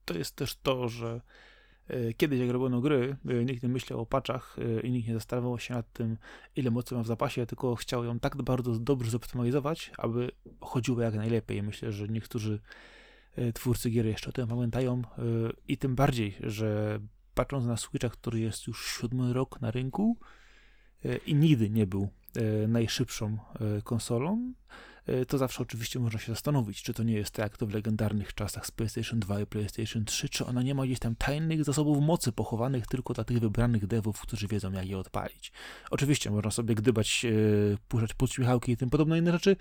[0.04, 1.20] To jest też to, że
[2.16, 5.58] kiedyś jak robiono gry, e, nikt nie myślał o patchach e, i nikt nie zastanawiał
[5.58, 6.16] się nad tym,
[6.56, 11.14] ile mocy ma w zapasie, tylko chciał ją tak bardzo dobrze zoptymalizować, aby chodziło jak
[11.14, 11.62] najlepiej.
[11.62, 12.60] Myślę, że niektórzy
[13.36, 15.22] e, twórcy gier jeszcze o tym pamiętają e,
[15.68, 17.00] i tym bardziej, że
[17.34, 20.16] patrząc na Switcha, który jest już siódmy rok na rynku
[21.04, 23.38] e, i nigdy nie był e, najszybszą
[23.78, 24.76] e, konsolą, e,
[25.28, 28.34] to zawsze oczywiście można się zastanowić, czy to nie jest tak jak to w legendarnych
[28.34, 32.02] czasach z PlayStation 2 i PlayStation 3, czy ona nie ma gdzieś tam tajnych zasobów
[32.02, 35.52] mocy pochowanych tylko dla tych wybranych devów, którzy wiedzą jak je odpalić.
[35.90, 37.30] Oczywiście można sobie gdybać, e,
[37.88, 39.56] puszczać podśmiechałki i tym podobne inne rzeczy,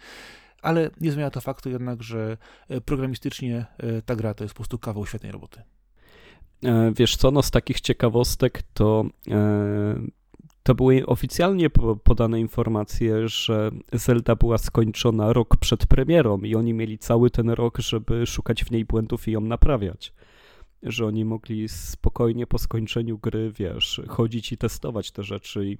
[0.61, 2.37] ale nie zmienia to faktu jednak, że
[2.69, 5.61] e, programistycznie e, ta gra to jest po prostu kawał świetnej roboty.
[6.63, 9.95] E, Wiesz co, no z takich ciekawostek to e,
[10.65, 16.73] to były oficjalnie po- podane informacje, że Zelda była skończona rok przed premierą i oni
[16.73, 20.13] mieli cały ten rok, żeby szukać w niej błędów i ją naprawiać.
[20.83, 25.65] Że oni mogli spokojnie po skończeniu gry, wiesz, chodzić i testować te rzeczy.
[25.65, 25.77] I,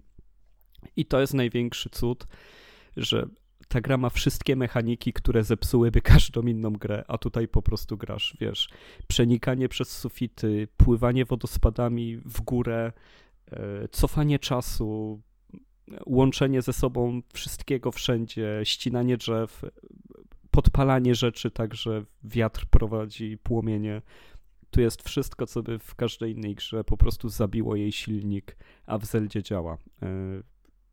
[0.95, 2.27] i to jest największy cud,
[2.97, 3.27] że
[3.67, 8.37] ta gra ma wszystkie mechaniki, które zepsułyby każdą inną grę, a tutaj po prostu grasz,
[8.39, 8.69] wiesz,
[9.07, 12.91] przenikanie przez sufity, pływanie wodospadami w górę,
[13.91, 15.21] cofanie czasu,
[16.05, 19.61] łączenie ze sobą wszystkiego wszędzie, ścinanie drzew,
[20.51, 24.01] podpalanie rzeczy tak, że wiatr prowadzi płomienie.
[24.71, 28.97] Tu jest wszystko, co by w każdej innej grze po prostu zabiło jej silnik, a
[28.97, 29.77] w Zeldzie działa.
[30.01, 30.07] E,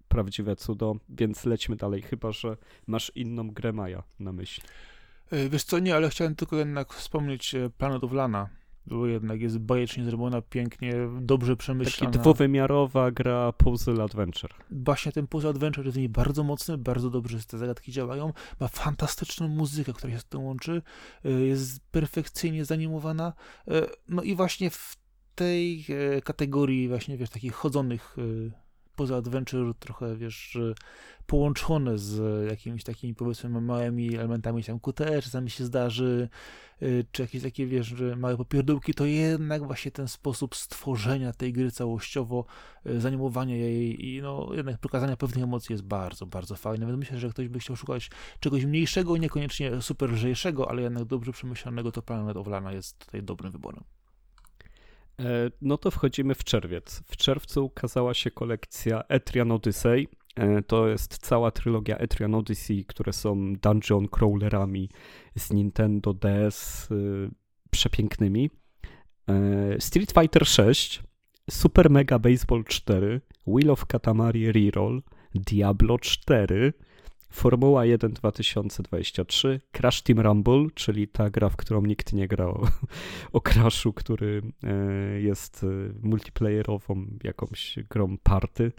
[0.09, 4.63] Prawdziwe cudo, więc lećmy dalej, chyba że masz inną grę Maja na myśli.
[5.31, 8.49] E, Wiesz co, nie, ale chciałem tylko jednak wspomnieć e, Planet of Lana,
[8.87, 12.11] bo jednak jest bajecznie zrobiona, pięknie, dobrze Taki przemyślana.
[12.11, 14.55] dwuwymiarowa gra puzzle adventure.
[14.71, 18.69] Właśnie ten puzzle adventure jest w niej bardzo mocny, bardzo dobrze te zagadki działają, ma
[18.69, 20.83] fantastyczną muzykę, która się z tym łączy,
[21.25, 23.33] e, jest perfekcyjnie zanimowana,
[23.69, 24.97] e, no i właśnie w
[25.35, 28.17] tej e, kategorii właśnie, wiesz, takich chodzonych
[29.03, 30.59] puzzle adventure, trochę, wiesz,
[31.27, 36.29] połączone z jakimiś takimi, powiedzmy, małymi elementami tam QTE, czasami się zdarzy,
[36.83, 41.71] y, czy jakieś takie, wiesz, małe popierdółki, to jednak właśnie ten sposób stworzenia tej gry
[41.71, 42.45] całościowo,
[42.87, 46.87] y, zanimowania jej i no jednak pokazania pewnych emocji jest bardzo, bardzo fajne.
[46.87, 48.11] Więc myślę, że ktoś by chciał szukać
[48.41, 53.23] czegoś mniejszego, niekoniecznie super lżejszego, ale jednak dobrze przemyślanego, to Planet of Lana jest tutaj
[53.23, 53.85] dobrym wyborem.
[55.23, 57.03] E, No to wchodzimy w czerwiec.
[57.07, 60.09] W czerwcu ukazała się kolekcja Etrian Odyssey.
[60.37, 64.89] E, To jest cała trylogia Etrian Odyssey, które są dungeon crawlerami
[65.37, 67.31] z Nintendo DS y,
[67.71, 68.51] przepięknymi.
[69.29, 71.03] E, Street Fighter 6,
[71.51, 75.03] Super Mega Baseball 4, Wheel of Katamari Reroll,
[75.35, 76.73] Diablo 4,
[77.33, 82.67] Formuła 1 2023, Crash Team Rumble, czyli ta gra, w którą nikt nie grał
[83.33, 85.67] o Crashu, który e, jest e,
[86.03, 88.73] multiplayerową jakąś grą party.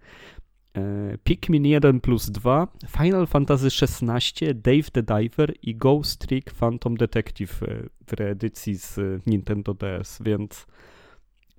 [0.78, 6.98] E, Pikmin 1 plus 2, Final Fantasy XVI, Dave the Diver i Ghost Trick Phantom
[6.98, 7.60] Detective
[8.08, 10.68] w reedycji z Nintendo DS, więc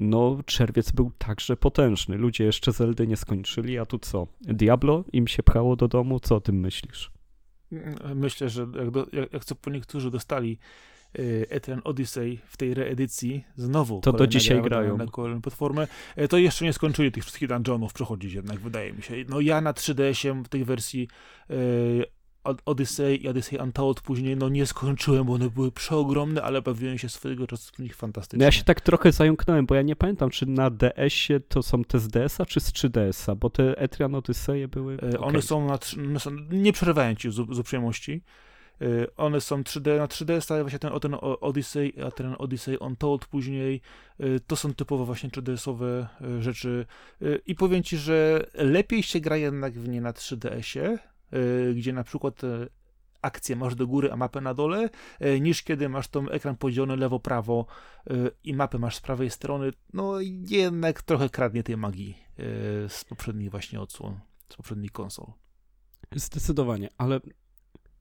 [0.00, 2.16] no czerwiec był także potężny.
[2.16, 4.26] Ludzie jeszcze Zeldy nie skończyli, a tu co?
[4.40, 6.20] Diablo im się pchało do domu?
[6.20, 7.10] Co o tym myślisz?
[8.14, 10.58] Myślę, że jak, do, jak, jak co po niektórzy dostali
[11.18, 14.00] y, Etrian Odyssey w tej reedycji znowu.
[14.00, 14.96] To do dzisiaj gra grają.
[14.96, 15.86] Na, kolejną platformę.
[16.16, 19.14] E, To jeszcze nie skończyli tych wszystkich dungeonów przechodzić jednak, wydaje mi się.
[19.28, 21.08] No ja na 3DS-ie w tej wersji
[21.48, 22.13] Od-
[22.64, 27.08] Odyssey i Odyssey Untold później no nie skończyłem, bo one były przeogromne, ale bawiłem się
[27.08, 28.38] swojego czasu w nich fantastycznie.
[28.38, 31.84] No ja się tak trochę zająknąłem, bo ja nie pamiętam, czy na DS-ie to są
[31.84, 34.96] te z DS-a, czy z 3DS-a, bo te Etrian Odyseje były...
[35.14, 35.78] E, One są na.
[36.18, 38.22] są, nie przerywałem ci z, z uprzejmości.
[38.80, 43.26] E, One są 3D, na 3D stawia się ten, ten Odyssey, a ten Odyssey Untold
[43.26, 43.80] później.
[44.20, 46.86] E, To są typowo właśnie 3DS-owe e, rzeczy.
[47.46, 51.13] I powiem ci, że lepiej się gra jednak w nie na 3DS-ie, e,
[51.74, 52.66] gdzie na przykład e,
[53.24, 56.96] akcję masz do góry, a mapę na dole, e, niż kiedy masz tą ekran podzielony
[56.96, 57.66] lewo-prawo
[58.06, 59.70] e, i mapę masz z prawej strony.
[59.92, 62.42] No jednak trochę kradnie tej magii e,
[62.88, 65.26] z poprzednich właśnie odsłon, z poprzednich konsol.
[66.14, 67.20] Zdecydowanie, ale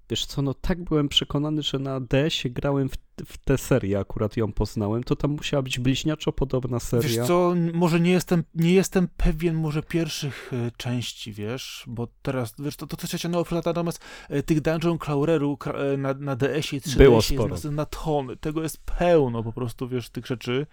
[0.09, 4.37] wiesz co, no tak byłem przekonany, że na DS-ie grałem w, w tę serię, akurat
[4.37, 7.07] ją poznałem, to tam musiała być bliźniaczo podobna seria.
[7.07, 12.53] Wiesz co, może nie jestem, nie jestem pewien może pierwszych e, części, wiesz, bo teraz,
[12.59, 16.35] wiesz, to, to też się nowo przylata, natomiast e, tych Dungeon Crawlerów e, na, na
[16.35, 17.55] DS-ie i 3DS Było jest sporo.
[17.63, 20.67] na, na tony, tego jest pełno po prostu, wiesz, tych rzeczy.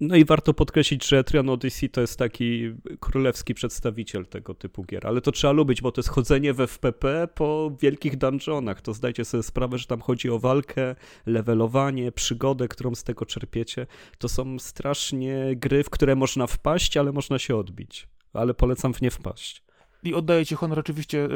[0.00, 5.06] No i warto podkreślić, że Etrian Odyssey to jest taki królewski przedstawiciel tego typu gier,
[5.06, 8.80] ale to trzeba lubić, bo to jest chodzenie w FPP po wielkich dungeonach.
[8.80, 10.94] To zdajcie sobie sprawę, że tam chodzi o walkę,
[11.26, 13.86] levelowanie, przygodę, którą z tego czerpiecie.
[14.18, 18.08] To są strasznie gry, w które można wpaść, ale można się odbić.
[18.32, 19.62] Ale polecam w nie wpaść.
[20.04, 21.28] I oddaję ci honor, oczywiście e,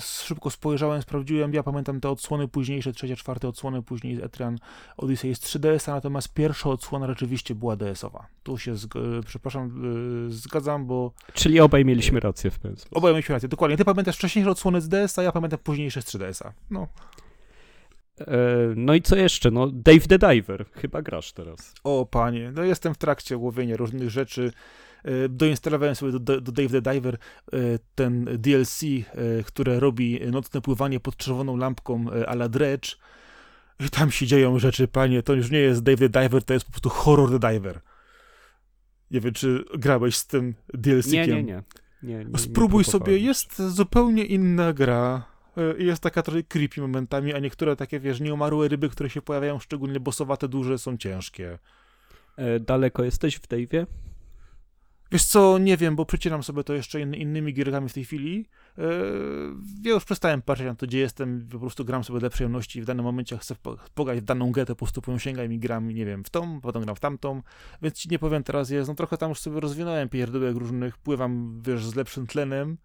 [0.00, 4.58] szybko spojrzałem, sprawdziłem, ja pamiętam te odsłony późniejsze, trzecia, czwarte odsłony później z Etrian
[4.96, 8.26] Odyssey jest 3DS-a, natomiast pierwsza odsłona rzeczywiście była DS-owa.
[8.42, 8.76] Tu się, e,
[9.26, 9.82] przepraszam,
[10.28, 12.96] e, zgadzam, bo Czyli obaj mieliśmy rację w pewien sposób.
[12.96, 13.76] Oboje mieliśmy rację, dokładnie.
[13.76, 16.52] Ty pamiętasz wcześniejsze odsłony z DS-a, ja pamiętam późniejsze z 3DS-a.
[16.70, 16.88] No.
[18.20, 18.26] E,
[18.76, 19.50] No i co jeszcze?
[19.50, 21.74] No Dave the Diver, chyba grasz teraz.
[21.84, 24.52] O panie, no jestem w trakcie łowienia różnych rzeczy.
[25.04, 27.58] E, Doinstalowałem sobie do, do, do Dave the Diver e,
[27.94, 32.96] ten DLC, e, które robi nocne pływanie pod czerwoną lampką a la Dredge.
[33.80, 35.22] I tam się dzieją rzeczy, panie.
[35.22, 37.80] To już nie jest Dave the Diver, to jest po prostu Horror the Diver.
[39.10, 41.12] Nie wiem, czy grałeś z tym DLC-kiem.
[41.12, 41.62] Nie, nie, nie.
[42.02, 45.32] nie, nie Spróbuj nie sobie, jest zupełnie inna gra.
[45.78, 50.00] Jest taka trochę creepy momentami, a niektóre takie, wiesz, nieumarłe ryby, które się pojawiają, szczególnie
[50.00, 51.58] bossowate, duże, są ciężkie.
[52.60, 53.86] Daleko jesteś w Dave'ie?
[55.12, 58.46] Wiesz co, nie wiem, bo przecieram sobie to jeszcze in, innymi gierkami w tej chwili.
[58.78, 58.82] E,
[59.84, 62.84] ja już przestałem patrzeć na to, gdzie jestem, po prostu gram sobie dla przyjemności w
[62.84, 65.12] danym momencie chcę po- pograć w daną to po prostu po
[65.50, 67.42] i gram, nie wiem, w tą, potem gram w tamtą,
[67.82, 71.62] więc ci nie powiem teraz jest, no trochę tam już sobie rozwinąłem pierdółek różnych, pływam,
[71.66, 72.78] wiesz, z lepszym tlenem,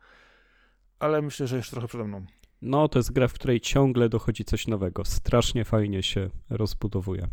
[1.00, 2.26] ale myślę, że jeszcze trochę przede mną.
[2.62, 5.06] No, to jest gra, w której ciągle dochodzi coś nowego.
[5.06, 7.28] Strasznie fajnie się rozbudowuje.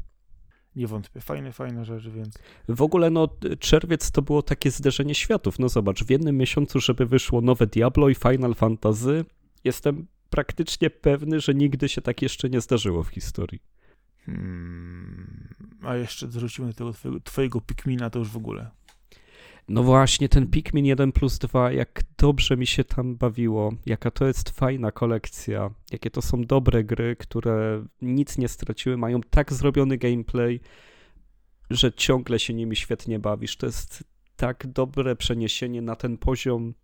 [0.77, 2.39] Nie wątpię, fajne, fajne rzeczy, więc...
[2.69, 5.59] W ogóle, no, czerwiec to było takie zderzenie światów.
[5.59, 9.25] No zobacz, w jednym miesiącu, żeby wyszło nowe Diablo i Final Fantasy,
[9.65, 13.63] jestem praktycznie pewny, że nigdy się tak jeszcze nie zdarzyło w historii.
[14.27, 15.49] Hmm,
[15.83, 18.71] a jeszcze dorzucimy do tego twojego, twojego Pikmina, to już w ogóle.
[19.69, 24.27] No właśnie, ten Pikmin 1 plus 2, jak dobrze mi się tam bawiło, jaka to
[24.27, 29.99] jest fajna kolekcja, jakie to są dobre gry, które nic nie straciły, mają tak zrobiony
[29.99, 30.61] gameplay,
[31.71, 33.57] że ciągle się nimi świetnie bawisz.
[33.57, 34.05] To jest
[34.37, 36.75] tak dobre przeniesienie na ten poziom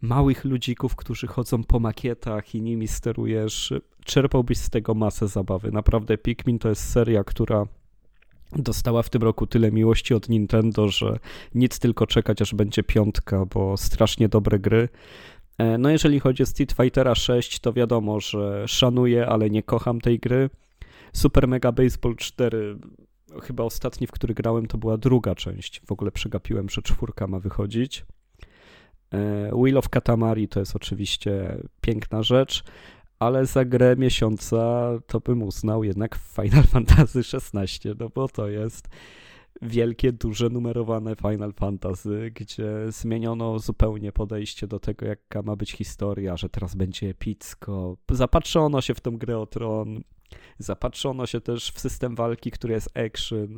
[0.00, 3.72] małych ludzików, którzy chodzą po makietach i nimi sterujesz.
[4.04, 5.72] Czerpałbyś z tego masę zabawy.
[5.72, 7.66] Naprawdę Pikmin to jest seria, która
[8.62, 11.18] dostała w tym roku tyle miłości od Nintendo, że
[11.54, 14.88] nic tylko czekać, aż będzie piątka, bo strasznie dobre gry.
[15.58, 20.00] E, No jeżeli chodzi o Street Fightera 6, to wiadomo, że szanuję, ale nie kocham
[20.00, 20.50] tej gry.
[21.12, 22.76] Super Mega Baseball 4,
[23.42, 25.80] chyba ostatni, w który grałem, to była druga część.
[25.86, 28.04] W ogóle przegapiłem, że czwórka ma wychodzić.
[29.12, 32.64] E, Wheel of Katamari to jest oczywiście piękna rzecz,
[33.18, 38.88] ale za grę miesiąca to bym uznał jednak Final Fantasy XVI, no bo to jest
[39.62, 46.36] wielkie, duże, numerowane Final Fantasy, gdzie zmieniono zupełnie podejście do tego, jaka ma być historia,
[46.36, 47.96] że teraz będzie epicko.
[48.10, 50.00] Zapatrzono się w tą grę o tron,
[50.58, 53.56] zapatrzono się też w system walki, który jest action.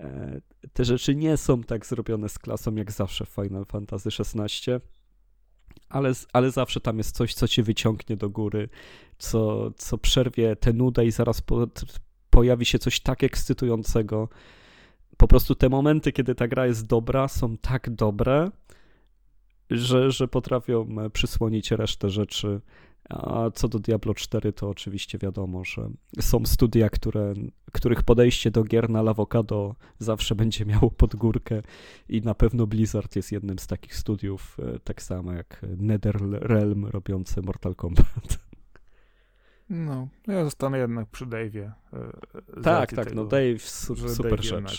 [0.00, 0.40] E,
[0.72, 4.72] Te rzeczy nie są tak zrobione z klasą jak zawsze w Final Fantasy XVI,
[5.90, 8.68] ale, ale zawsze tam jest coś, co cię wyciągnie do góry,
[9.18, 11.66] co, co przerwie tę nudę i zaraz po,
[12.30, 14.28] pojawi się coś tak ekscytującego.
[15.16, 18.50] Po prostu te momenty, kiedy ta gra jest dobra, są tak dobre,
[19.70, 22.60] że, że potrafią e, przysłonić resztę rzeczy.
[23.10, 25.90] A co do Diablo 4, to oczywiście wiadomo, że
[26.20, 27.34] są studia, które,
[27.72, 31.62] których podejście do gier na Lavocado zawsze będzie miało pod górkę
[32.08, 37.42] i na pewno Blizzard jest jednym z takich studiów, e, tak samo jak NetherRealm robiący
[37.42, 38.38] Mortal Kombat.
[39.70, 41.72] No, ja zostanę jednak przy Dave'ie.
[41.92, 44.52] e, Tak, tak, tego, no Dave, su super Dave rzecz.
[44.52, 44.74] Jednak,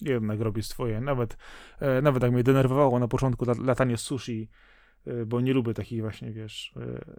[0.00, 1.00] jednak robi swoje.
[1.00, 1.36] Nawet,
[1.80, 4.48] e, nawet jak mnie denerwowało na początku latanie sushi,
[5.26, 6.74] bo nie lubię takich właśnie, wiesz,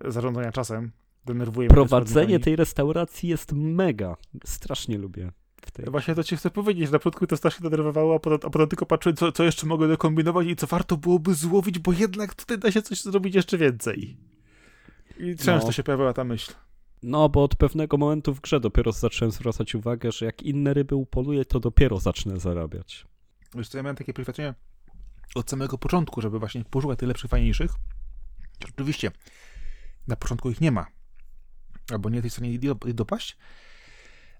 [0.05, 0.91] zarządzania czasem.
[1.25, 4.15] Denerwuje Prowadzenie tej restauracji jest mega.
[4.45, 5.31] Strasznie lubię.
[5.73, 5.85] Tej...
[5.85, 8.85] Właśnie to ci chcę powiedzieć, na początku to strasznie denerwowało, a potem, a potem tylko
[8.85, 12.71] patrzyłem, co, co jeszcze mogę dokombinować i co warto byłoby złowić, bo jednak tutaj da
[12.71, 14.17] się coś zrobić jeszcze więcej.
[15.19, 15.71] I często no.
[15.71, 16.53] się pojawiała ta myśl.
[17.03, 20.95] No, bo od pewnego momentu w grze dopiero zacząłem zwracać uwagę, że jak inne ryby
[20.95, 23.07] upoluję, to dopiero zacznę zarabiać.
[23.55, 24.53] Wiesz co, ja miałem takie przeświadczenie
[25.35, 27.71] od samego początku, żeby właśnie poszukać tych lepszych, fajniejszych.
[28.73, 29.11] Oczywiście,
[30.07, 30.87] na początku ich nie ma.
[31.91, 32.59] Albo nie jesteś w stanie
[32.93, 33.37] dopaść,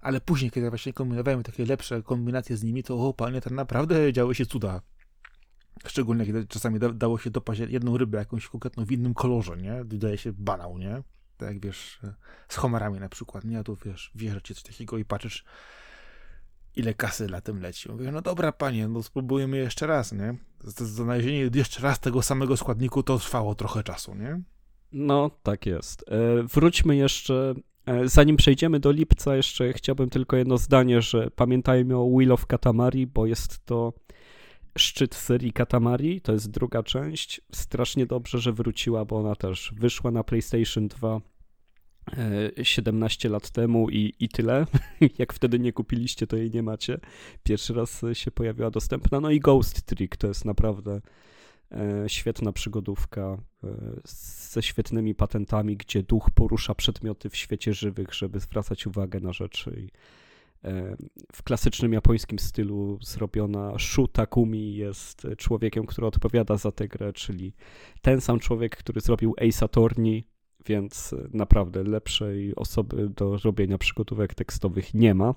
[0.00, 4.12] ale później, kiedy właśnie kombinowałem takie lepsze kombinacje z nimi, to o panie, tam naprawdę
[4.12, 4.82] działy się cuda.
[5.86, 9.84] Szczególnie kiedy czasami da, dało się dopaść jedną rybę jakąś konkretną w innym kolorze, nie?
[9.84, 11.02] Daje się banał, nie?
[11.38, 12.00] tak jak wiesz,
[12.48, 13.58] z homarami na przykład, nie?
[13.58, 15.44] A tu wiesz, wierzę ci coś takiego i patrzysz,
[16.78, 17.90] ile kasy na tym leci.
[17.92, 20.34] Mówię, no dobra, panie, no spróbujemy jeszcze raz, nie?
[20.64, 24.40] Znalezienie jeszcze raz tego samego składniku to trwało trochę czasu, nie?
[24.92, 26.04] No, tak jest.
[26.08, 27.54] E, wróćmy jeszcze,
[27.86, 32.46] e, zanim przejdziemy do lipca, jeszcze chciałbym tylko jedno zdanie, że pamiętajmy o Wheel of
[32.46, 33.92] Katamari, bo jest to
[34.78, 37.40] szczyt serii Katamari, to jest druga część.
[37.52, 41.20] Strasznie dobrze, że wróciła, bo ona też wyszła na PlayStation 2
[42.62, 44.66] 17 e, lat temu i, i tyle.
[45.18, 46.98] Jak wtedy nie kupiliście, to jej nie macie.
[47.42, 49.20] Pierwszy raz się pojawiła dostępna.
[49.20, 51.00] No i Ghost Trick to jest naprawdę
[51.72, 53.68] e, świetna przygodówka e,
[54.52, 59.88] ze świetnymi patentami, gdzie duch porusza przedmioty w świecie żywych, żeby zwracać uwagę na rzeczy.
[61.32, 67.52] W klasycznym japońskim stylu zrobiona Shu Takumi jest człowiekiem, który odpowiada za tę grę, czyli
[68.02, 70.24] ten sam człowiek, który zrobił Ace Attorney,
[70.66, 75.34] więc naprawdę lepszej osoby do robienia przygotówek tekstowych nie ma.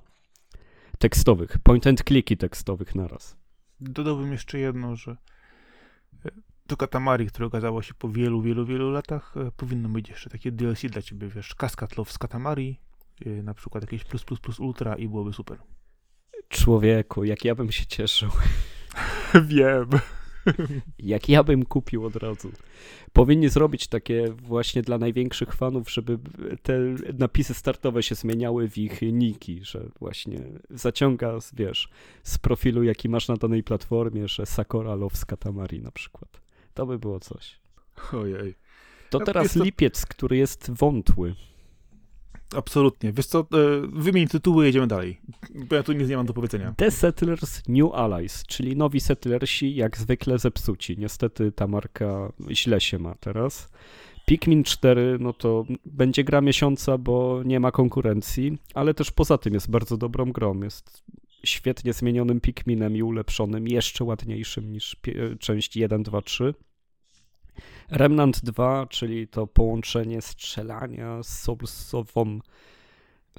[1.00, 3.38] Tekstowych, point and clicki tekstowych naraz.
[3.80, 5.18] Dodałbym jeszcze jedno, że
[6.68, 10.52] to Katamari, które okazało się po wielu, wielu, wielu latach, e, powinno być jeszcze takie
[10.52, 12.80] DLC dla ciebie, wiesz, Cascade Love z Katamari,
[13.26, 15.58] Y, na przykład jakieś plus plus plus ultra i byłoby super.
[16.50, 18.30] Człowieku, jak ja bym się cieszył.
[19.48, 19.90] Wiem.
[21.00, 22.52] Jak ja bym kupił od razu.
[23.14, 26.20] Powinni zrobić takie właśnie dla największych fanów, żeby
[26.64, 26.80] te
[27.20, 30.40] napisy startowe się zmieniały w ich niki, że właśnie
[30.70, 31.90] zaciąga, wiesz,
[32.24, 36.42] z profilu, jaki masz na danej platformie, że Sakura Loves Katamari na przykład.
[36.74, 37.60] To by było coś.
[38.14, 38.56] Ojej.
[39.10, 39.64] To teraz to...
[39.64, 41.36] lipiec, który jest wątły.
[42.56, 43.14] Absolutnie.
[43.14, 43.46] Wiesz co, e,
[43.94, 45.22] wymień tytuły, jedziemy dalej.
[45.70, 46.74] Bo ja tu nic nie mam do powiedzenia.
[46.78, 50.98] The Settlers New Allies, czyli nowi settlersi, jak zwykle zepsuci.
[50.98, 53.70] Niestety ta marka źle się ma teraz.
[54.26, 59.54] Pikmin 4, no to będzie gra miesiąca, bo nie ma konkurencji, ale też poza tym
[59.54, 60.64] jest bardzo dobrą grą.
[60.64, 61.04] Jest
[61.44, 64.96] świetnie zmienionym Pikminem i ulepszonym, jeszcze ładniejszym niż
[65.40, 66.54] część 1, 2, 3.
[67.92, 72.40] Remnant 2, czyli to połączenie strzelania z Soulsową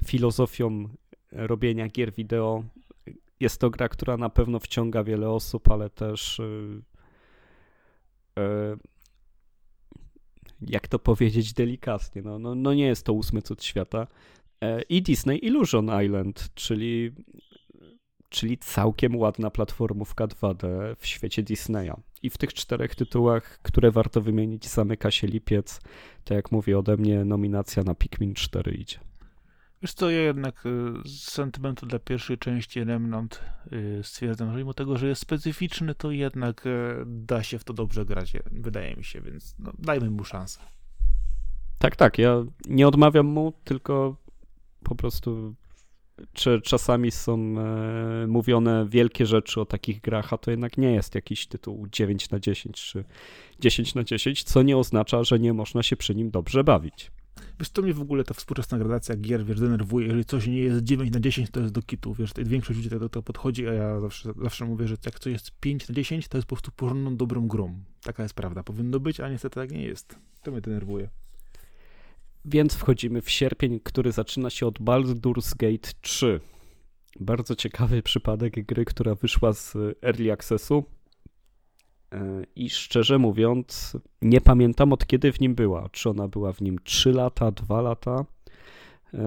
[0.05, 0.89] filozofią
[1.31, 2.63] robienia gier wideo.
[3.39, 6.81] Jest to gra, która na pewno wciąga wiele osób, ale też yy,
[8.43, 8.77] yy,
[10.61, 14.07] jak to powiedzieć delikatnie, no, no, no nie jest to ósmy cud świata.
[14.61, 17.11] Yy, I Disney Illusion Island, czyli
[18.33, 20.67] czyli całkiem ładna platformówka 2D
[20.97, 21.93] w świecie Disneya.
[22.23, 25.81] I w tych czterech tytułach, które warto wymienić, zamyka się lipiec.
[26.23, 28.99] To jak mówię ode mnie, nominacja na Pikmin 4 idzie.
[29.81, 30.69] Wiesz co, ja jednak y,
[31.05, 33.41] z sentymentu dla pierwszej części Remnant
[33.73, 37.73] y, stwierdzam, że mimo tego, że jest specyficzny, to jednak y, da się w to
[37.73, 40.59] dobrze grać, wydaje mi się, więc no, dajmy mu szansę.
[41.79, 44.15] Tak, tak, ja nie odmawiam mu, tylko
[44.83, 45.55] po prostu
[46.33, 51.15] czy czasami są e, mówione wielkie rzeczy o takich grach, a to jednak nie jest
[51.15, 53.03] jakiś tytuł 9 na 10 czy
[53.59, 57.11] 10 na 10, co nie oznacza, że nie można się przy nim dobrze bawić.
[57.59, 60.05] Wiesz, to mnie w ogóle ta współczesna gradacja gier, wiesz, denerwuje.
[60.05, 63.09] Jeżeli coś nie jest 9 na 10, to jest do kitu, wiesz, większość ludzi do
[63.09, 66.37] tego podchodzi, a ja zawsze, zawsze mówię, że jak coś jest 5 na 10, to
[66.37, 67.79] jest po prostu porządną, dobrą grą.
[68.03, 68.63] Taka jest prawda.
[68.63, 70.19] Powinno być, a niestety tak nie jest.
[70.43, 71.09] To mnie denerwuje.
[72.45, 76.39] Więc wchodzimy w sierpień, który zaczyna się od Baldur's Gate 3.
[77.19, 80.83] Bardzo ciekawy przypadek gry, która wyszła z Early Accessu.
[82.55, 85.89] I szczerze mówiąc, nie pamiętam od kiedy w nim była.
[85.89, 88.25] Czy ona była w nim 3 lata, 2 lata,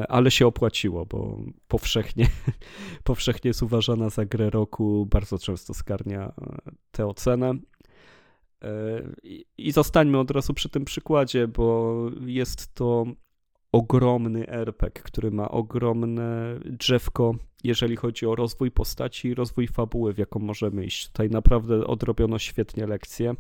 [0.09, 2.27] ale się opłaciło, bo powszechnie,
[3.05, 6.33] powszechnie jest uważana za grę roku, bardzo często skarnia
[6.91, 7.55] tę ocenę.
[9.59, 11.97] I zostańmy od razu przy tym przykładzie, bo
[12.27, 13.07] jest to
[13.73, 17.35] ogromny RPG, który ma ogromne drzewko,
[17.65, 21.07] jeżeli chodzi o rozwój postaci i rozwój fabuły, w jaką możemy iść.
[21.07, 23.35] Tutaj naprawdę odrobiono świetnie lekcje.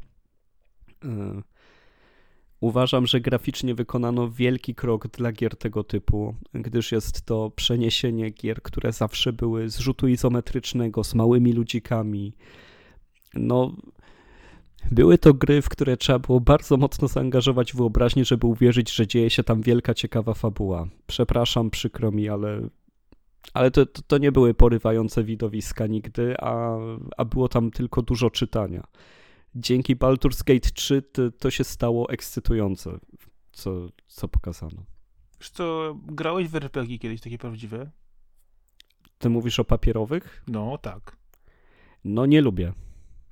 [1.04, 1.42] E,
[2.60, 8.62] uważam, że graficznie wykonano wielki krok dla gier tego typu, gdyż jest to przeniesienie gier,
[8.62, 12.32] które zawsze były z rzutu izometrycznego, z małymi ludzikami.
[13.34, 13.76] No,
[14.91, 19.30] były to gry, w które trzeba było bardzo mocno zaangażować wyobraźnię, żeby uwierzyć, że dzieje
[19.30, 20.89] się tam wielka, ciekawa fabuła.
[21.07, 22.68] Przepraszam, przykro mi, ale,
[23.55, 26.76] ale to, to, to nie były porywające widowiska nigdy, a,
[27.16, 28.87] a było tam tylko dużo czytania.
[29.55, 32.99] Dzięki Baldur's Gate 3 to, to się stało ekscytujące,
[33.53, 34.84] co, co pokazano.
[35.41, 37.91] Wiesz co, grałeś w RPG kiedyś takie prawdziwe?
[39.18, 40.45] Ty mówisz o papierowych?
[40.49, 41.16] No, tak.
[42.05, 42.72] No nie lubię.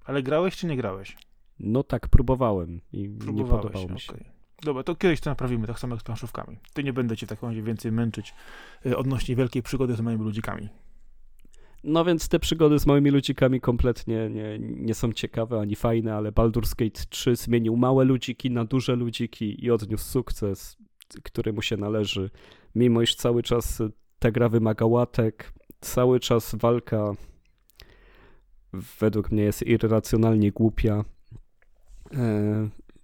[0.05, 1.17] Ale grałeś czy nie grałeś?
[1.59, 4.13] No tak, próbowałem i nie podobało mi się.
[4.13, 4.25] Okay.
[4.63, 6.59] Dobra, to kiedyś to naprawimy, tak samo jak z planszówkami.
[6.73, 8.35] To nie będę cię tak więcej męczyć
[8.87, 10.69] y, odnośnie wielkiej przygody z małymi ludzikami.
[11.85, 16.33] No więc te przygody z małymi ludzikami kompletnie nie, nie są ciekawe ani fajne, ale
[16.33, 20.77] Baldur's Gate 3 zmienił małe ludziki na duże ludziki i odniósł sukces,
[21.23, 22.31] który mu się należy.
[22.75, 23.83] Mimo iż cały czas
[24.19, 27.13] ta gra wymaga łatek, cały czas walka
[29.01, 31.05] według mnie jest irracjonalnie głupia,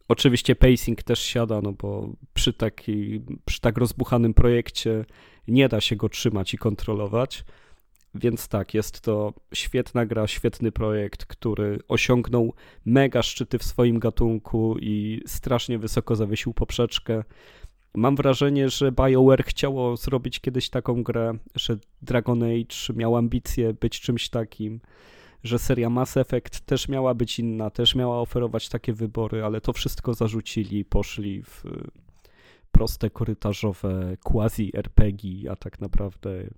[0.08, 5.04] oczywiście pacing też siada, no bo przy, taki, przy tak rozbuchanym projekcie
[5.48, 7.44] nie da się go trzymać i kontrolować.
[8.14, 12.54] Więc tak, jest to świetna gra, świetny projekt, który osiągnął
[12.84, 17.24] mega szczyty w swoim gatunku i strasznie wysoko zawiesił poprzeczkę.
[17.94, 24.00] Mam wrażenie, że BioWare chciało zrobić kiedyś taką grę, że Dragon Age miał ambicje być
[24.00, 24.80] czymś takim
[25.45, 29.72] że seria Mass Effect też miała być inna, też miała oferować takie wybory, ale to
[29.72, 31.64] wszystko zarzucili i poszli w
[32.72, 36.51] proste korytarzowe quasi RPG, a tak naprawdę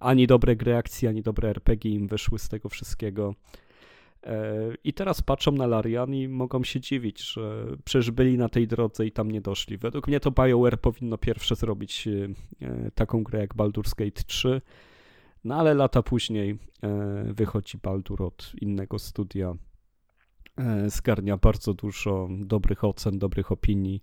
[0.00, 3.34] ani dobre gry akcji, ani dobre RPG im wyszły z tego wszystkiego.
[4.22, 4.54] E,
[4.84, 9.06] I teraz patrzą na Larian i mogą się dziwić, że przecież byli na tej drodze
[9.06, 9.78] i tam nie doszli.
[9.78, 12.08] Według mnie to BioWare powinno pierwsze zrobić
[12.60, 14.60] e, taką grę jak Baldur's Gate 3,
[15.44, 19.54] no ale lata później e, wychodzi Baldur od innego studia.
[20.56, 24.02] E, zgarnia bardzo dużo dobrych ocen, dobrych opinii.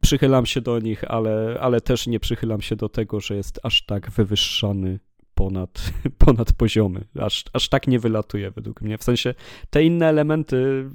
[0.00, 3.86] Przychylam się do nich, ale, ale też nie przychylam się do tego, że jest aż
[3.86, 4.98] tak wywyższany
[5.34, 5.92] ponad,
[6.24, 7.04] ponad poziomy.
[7.20, 8.98] Aż, aż tak nie wylatuje według mnie.
[8.98, 9.34] W sensie
[9.70, 10.90] te inne elementy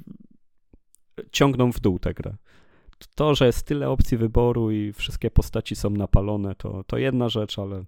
[1.32, 2.36] ciągną w dół tę grę.
[3.14, 7.58] To, że jest tyle opcji wyboru i wszystkie postaci są napalone, to, to jedna rzecz,
[7.58, 7.84] ale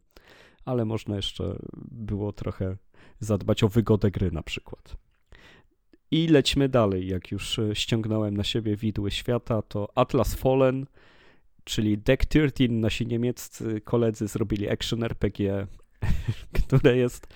[0.66, 1.58] ale można jeszcze
[1.90, 2.76] było trochę
[3.20, 4.96] zadbać o wygodę gry na przykład.
[6.10, 10.86] I lećmy dalej, jak już e, ściągnąłem na siebie widły świata, to Atlas Fallen,
[11.64, 15.66] czyli Deck 13, nasi niemieccy koledzy zrobili action RPG,
[16.64, 17.26] które jest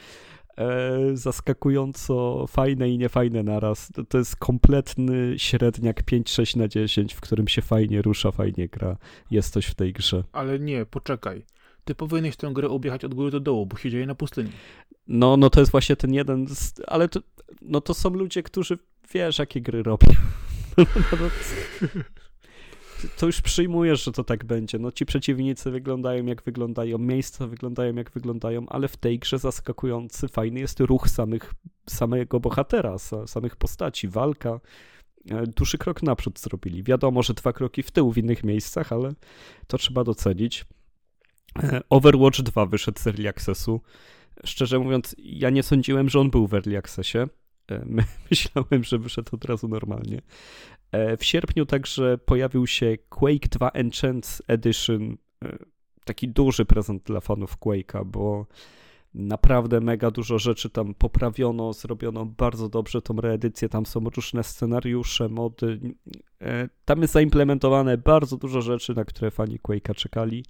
[0.59, 3.93] e, zaskakująco fajne i niefajne naraz.
[3.93, 8.97] To, to jest kompletny średniak 5-6 na 10, w którym się fajnie rusza, fajnie gra.
[9.31, 10.25] Jest coś w tej grze.
[10.33, 11.45] Ale nie, poczekaj
[11.91, 14.51] ty powinieneś tę grę objechać od góry do dołu, bo się dzieje na pustyni.
[15.09, 17.21] No, no to jest właśnie ten jeden, z, ale to,
[17.63, 18.79] no to są ludzie, którzy
[19.15, 20.09] wiesz, jakie gry robią.
[20.79, 20.87] No,
[21.21, 21.29] no,
[23.19, 24.79] to już przyjmujesz, że to tak będzie.
[24.79, 30.29] No ci przeciwnicy wyglądają jak wyglądają, miejsca wyglądają jak wyglądają, ale w tej grze zaskakujący,
[30.29, 31.55] fajny jest ruch samych,
[31.89, 34.61] samego bohatera, samych postaci, walka.
[35.31, 36.83] E, duży krok naprzód zrobili.
[36.83, 39.13] Wiadomo, że dwa kroki w tył w innych miejscach, ale
[39.67, 40.65] to trzeba docenić.
[41.91, 43.81] Overwatch 2 wyszedł z Early Accessu.
[44.45, 47.19] Szczerze mówiąc, ja nie sądziłem, że on był w Early Accessie.
[47.71, 47.85] E,
[48.31, 50.23] myślałem, że wyszedł od razu normalnie.
[50.93, 55.17] E, w sierpniu także pojawił się Quake 2 Enchant Edition.
[55.45, 55.59] E,
[56.05, 58.47] taki duży prezent dla fanów Quake'a, bo
[59.15, 65.29] naprawdę mega dużo rzeczy tam poprawiono, zrobiono bardzo dobrze tą reedycję, tam są różne scenariusze,
[65.29, 65.81] mody.
[66.85, 70.45] Tam jest zaimplementowane bardzo dużo rzeczy, na które fani Quake'a czekali.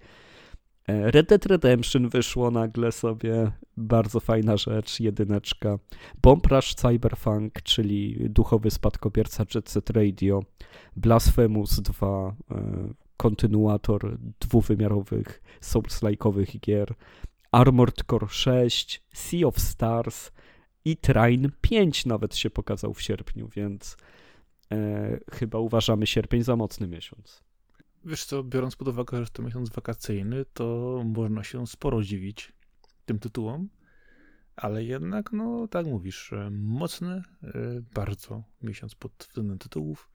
[0.87, 5.79] E, Red Dead Redemption wyszło nagle sobie, bardzo fajna rzecz, jedyneczka.
[6.23, 10.43] Bomb Rush Cyberpunk, czyli duchowy spadkobierca Jet Set Radio.
[10.97, 16.95] Blasphemous 2, e, kontynuator dwuwymiarowych Souls-like'owych gier.
[17.53, 20.33] Armored Core 6, Sea of Stars,
[20.85, 23.97] i Train 5 nawet się pokazał w sierpniu, więc
[24.73, 27.43] e, chyba uważamy sierpień za mocny miesiąc.
[28.05, 32.53] Wiesz co, biorąc pod uwagę, że to miesiąc wakacyjny, to można się sporo dziwić
[33.07, 33.69] tym tytułom,
[34.57, 37.23] ale jednak, no tak mówisz, mocny
[37.95, 40.11] bardzo miesiąc pod względem tytułów.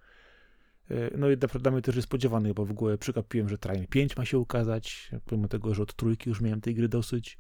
[1.18, 4.26] No i dla mnie też jest spodziewany, bo w ogóle przykapiłem, że Train 5 ma
[4.26, 7.38] się ukazać, pomimo tego, że od trójki już miałem tej gry dosyć.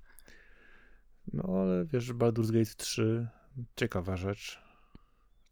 [1.33, 3.27] No ale wiesz, Baldur's Gate 3,
[3.75, 4.64] ciekawa rzecz.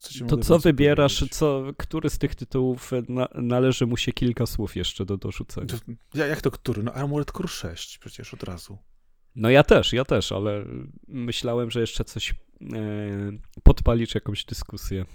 [0.04, 4.76] Co to co wybierasz, co, który z tych tytułów na, należy mu się kilka słów
[4.76, 5.76] jeszcze do dorzucenia?
[6.14, 6.84] Ja, jak to który?
[6.84, 8.78] No Armored Core 6 przecież od razu.
[9.36, 10.66] No ja też, ja też, ale
[11.08, 12.36] myślałem, że jeszcze coś e,
[13.64, 15.06] podpalisz jakąś dyskusję.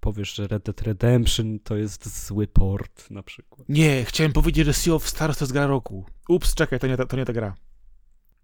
[0.00, 3.68] Powiesz, że Red Dead Redemption to jest zły port na przykład.
[3.68, 6.04] Nie, chciałem powiedzieć, że Sea of Stars to jest gra roku.
[6.28, 7.54] Ups, czekaj, to nie ta, to nie ta gra.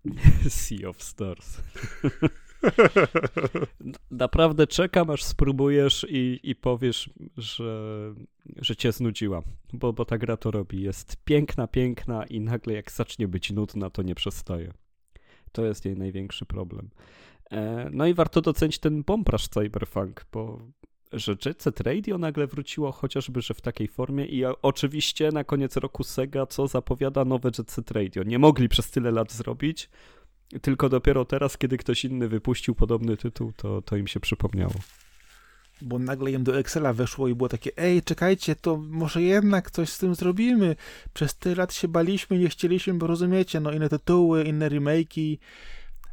[0.48, 1.56] sea of Stars.
[4.10, 8.14] Naprawdę czekam, aż spróbujesz i, i powiesz, że,
[8.56, 9.42] że cię znudziła,
[9.72, 10.82] bo, bo ta gra to robi.
[10.82, 14.72] Jest piękna, piękna i nagle jak zacznie być nudna, to nie przestaje.
[15.52, 16.90] To jest jej największy problem.
[17.50, 20.58] E, no i warto docenić ten bombraż Cyberpunk, bo
[21.12, 21.36] że
[21.84, 26.66] Radio nagle wróciło chociażby, że w takiej formie i oczywiście na koniec roku Sega, co
[26.66, 28.22] zapowiada nowe Jet Set Radio.
[28.22, 29.90] Nie mogli przez tyle lat zrobić,
[30.60, 34.74] tylko dopiero teraz, kiedy ktoś inny wypuścił podobny tytuł, to, to im się przypomniało.
[35.82, 39.88] Bo nagle im do Excela weszło i było takie, ej, czekajcie, to może jednak coś
[39.88, 40.76] z tym zrobimy.
[41.14, 45.38] Przez tyle lat się baliśmy, nie chcieliśmy, bo rozumiecie, no inne tytuły, inne remake'i,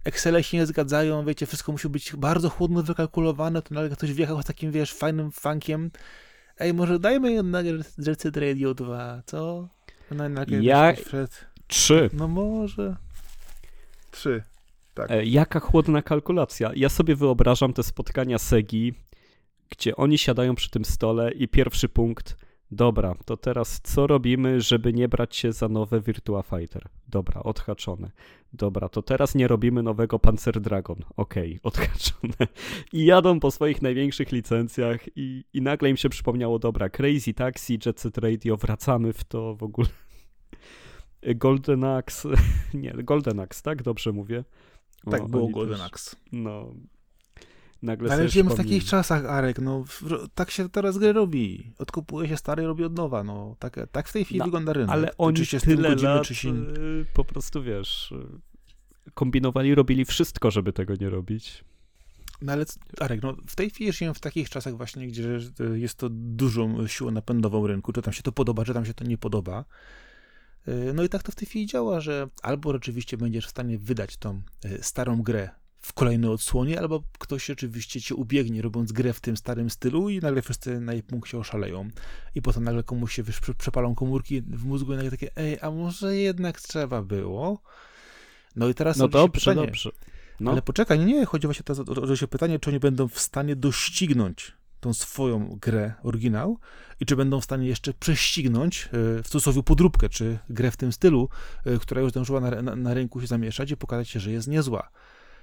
[0.03, 4.41] Excele się nie zgadzają, wiecie, wszystko musi być bardzo chłodno wykalkulowane, to nagle ktoś wjechał
[4.41, 5.91] z takim, wiesz, fajnym funkiem.
[6.59, 7.65] Ej, może dajmy jednak
[7.97, 9.69] Jet Radio 2, co?
[10.11, 10.23] No,
[10.61, 10.93] ja...
[11.67, 12.09] Trzy.
[12.13, 12.95] No może.
[14.11, 14.43] Trzy.
[14.93, 15.11] Tak.
[15.11, 16.71] E, jaka chłodna kalkulacja.
[16.75, 18.93] Ja sobie wyobrażam te spotkania Segi,
[19.69, 22.35] gdzie oni siadają przy tym stole i pierwszy punkt
[22.71, 26.89] Dobra, to teraz co robimy, żeby nie brać się za nowe Virtua Fighter?
[27.07, 28.11] Dobra, odhaczone.
[28.53, 30.97] Dobra, to teraz nie robimy nowego Panzer Dragon.
[31.17, 32.47] Okej, okay, odhaczone.
[32.93, 37.79] I jadą po swoich największych licencjach i, i nagle im się przypomniało, dobra, Crazy Taxi,
[37.85, 39.87] Jet Set Radio, wracamy w to w ogóle.
[41.35, 42.29] Golden Axe,
[42.73, 43.83] nie, Golden Axe, tak?
[43.83, 44.43] Dobrze mówię?
[45.05, 46.15] O, tak było Golden też, Axe.
[46.31, 46.73] No,
[47.81, 49.83] nagle Ale żyjemy w takich czasach, Arek, no
[50.35, 51.73] tak się teraz gry robi.
[51.77, 53.55] Odkupuje się stary, robi od nowa, no.
[53.59, 54.89] Tak, tak w tej chwili no, wygląda rynek.
[54.89, 56.49] Ale oni czy się tyle godzimy, lat czy się...
[56.49, 61.63] Y, po prostu, wiesz, y, kombinowali, robili wszystko, żeby tego nie robić.
[62.41, 62.65] No ale,
[62.99, 66.87] Arek, no w tej chwili żyjemy w takich czasach właśnie, gdzie y, jest to dużą
[66.87, 69.65] siłą napędową rynku, czy tam się to podoba, czy tam się to nie podoba.
[70.93, 74.17] No i tak to w tej chwili działa, że albo rzeczywiście będziesz w stanie wydać
[74.17, 74.41] tą
[74.81, 75.49] starą grę
[75.81, 80.19] w kolejnej odsłonie, albo ktoś oczywiście cię ubiegnie, robiąc grę w tym starym stylu i
[80.19, 81.89] nagle wszyscy na jej punkcie oszaleją.
[82.35, 85.71] I potem nagle komuś się wiesz, przepalą komórki w mózgu i nagle takie, ej, a
[85.71, 87.61] może jednak trzeba było?
[88.55, 89.89] No i teraz no dobrze, pytanie, dobrze.
[90.39, 90.51] No.
[90.51, 94.53] Ale poczekaj, nie, chodzi właśnie teraz o, się pytanie, czy oni będą w stanie doścignąć
[94.79, 96.57] tą swoją grę, oryginał
[96.99, 100.91] i czy będą w stanie jeszcze prześcignąć e, w cudzysłowie podróbkę, czy grę w tym
[100.91, 101.29] stylu,
[101.65, 104.47] e, która już zdążyła na, na, na rynku się zamieszać i pokazać się, że jest
[104.47, 104.89] niezła.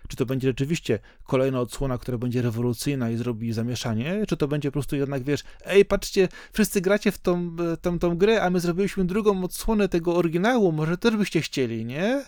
[0.09, 4.69] Czy to będzie rzeczywiście kolejna odsłona, która będzie rewolucyjna i zrobi zamieszanie, czy to będzie
[4.69, 8.61] po prostu jednak, wiesz, ej, patrzcie, wszyscy gracie w tą, tą, tą grę, a my
[8.61, 12.25] zrobiliśmy drugą odsłonę tego oryginału, może też byście chcieli, nie?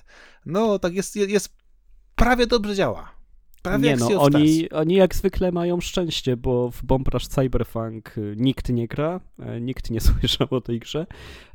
[0.46, 1.56] No, tak jest, jest
[2.14, 3.17] prawie dobrze działa.
[3.68, 8.34] Prawie nie no, oni, oni jak zwykle mają szczęście, bo w Bomb Rush Cyberpunk y,
[8.36, 11.06] nikt nie gra, e, nikt nie słyszał o tej grze,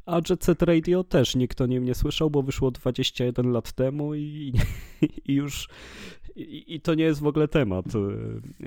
[0.06, 4.16] a Jet Set Radio też nikt o nim nie słyszał, bo wyszło 21 lat temu
[4.16, 4.54] i,
[5.28, 5.68] i już
[6.36, 8.00] i, i, to nie jest w ogóle temat, y,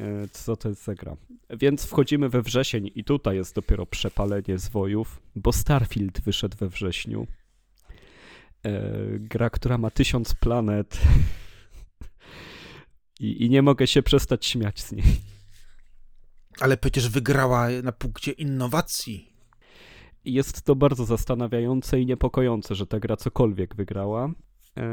[0.01, 1.17] e, co to jest za gra.
[1.51, 7.27] Więc wchodzimy we wrzesień i tutaj jest dopiero przepalenie zwojów, bo Starfield wyszedł we wrześniu.
[8.65, 8.83] E,
[9.19, 10.99] gra, która ma tysiąc planet
[13.21, 15.05] i, i nie mogę się przestać śmiać z niej.
[16.61, 19.33] Ale przecież wygrała na punkcie innowacji.
[20.25, 24.31] Jest to bardzo zastanawiające i niepokojące, że ta gra cokolwiek wygrała.
[24.77, 24.85] Eee,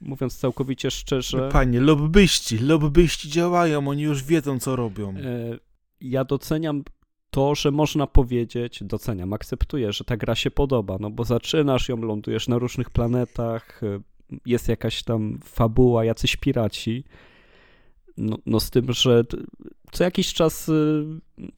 [0.00, 1.48] mówiąc całkowicie szczerze.
[1.52, 5.14] Panie, lobbyści, lobbyści działają, oni już wiedzą, co robią.
[5.16, 5.58] Eee,
[6.00, 6.82] ja doceniam
[7.30, 11.96] to, że można powiedzieć, doceniam, akceptuję, że ta gra się podoba, no bo zaczynasz ją,
[11.96, 13.80] lądujesz na różnych planetach,
[14.46, 17.04] jest jakaś tam fabuła, jacyś piraci.
[18.16, 19.24] No, no z tym, że
[19.92, 21.04] co jakiś czas y,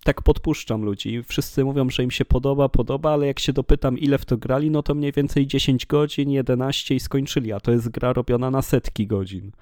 [0.05, 1.23] tak podpuszczam ludzi.
[1.23, 4.71] Wszyscy mówią, że im się podoba, podoba, ale jak się dopytam, ile w to grali,
[4.71, 8.62] no to mniej więcej 10 godzin, 11 i skończyli, a to jest gra robiona na
[8.62, 9.53] setki godzin.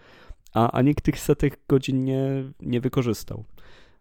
[0.54, 3.44] a, a nikt tych setek godzin nie, nie wykorzystał.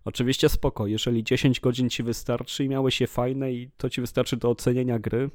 [0.05, 4.37] Oczywiście spoko, jeżeli 10 godzin ci wystarczy i miałeś je fajne i to ci wystarczy
[4.37, 5.29] do ocenienia gry,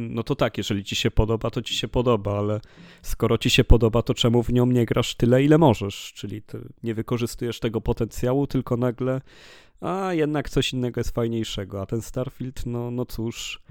[0.00, 2.60] no to tak, jeżeli ci się podoba, to ci się podoba, ale
[3.02, 6.12] skoro ci się podoba, to czemu w nią nie grasz tyle, ile możesz?
[6.16, 6.42] Czyli
[6.82, 9.20] nie wykorzystujesz tego potencjału, tylko nagle,
[9.80, 11.82] a jednak coś innego jest fajniejszego.
[11.82, 13.62] A ten Starfield, no, no cóż,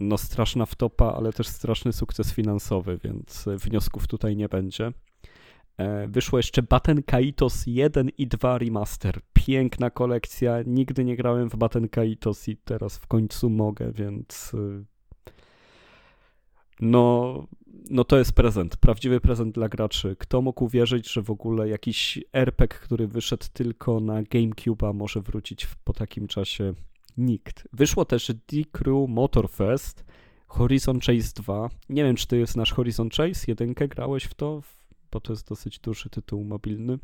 [0.00, 4.92] no straszna wtopa, ale też straszny sukces finansowy, więc wniosków tutaj nie będzie.
[5.78, 9.20] E, wyszło jeszcze Baten Kaitos 1 i 2 remaster.
[9.32, 10.62] Piękna kolekcja.
[10.66, 14.84] Nigdy nie grałem w Baten Kaitos i teraz w końcu mogę, więc y,
[16.80, 17.46] no,
[17.90, 20.16] no to jest prezent, prawdziwy prezent dla graczy.
[20.18, 25.64] Kto mógł uwierzyć, że w ogóle jakiś RPG, który wyszedł tylko na GameCube'a może wrócić
[25.64, 26.74] w, po takim czasie?
[27.16, 27.68] Nikt.
[27.72, 30.04] Wyszło też D-Crew Motorfest,
[30.46, 31.68] Horizon Chase 2.
[31.88, 34.62] Nie wiem, czy to jest nasz Horizon Chase, jedynkę grałeś w to?
[35.12, 36.98] Bo to jest dosyć duży tytuł mobilny.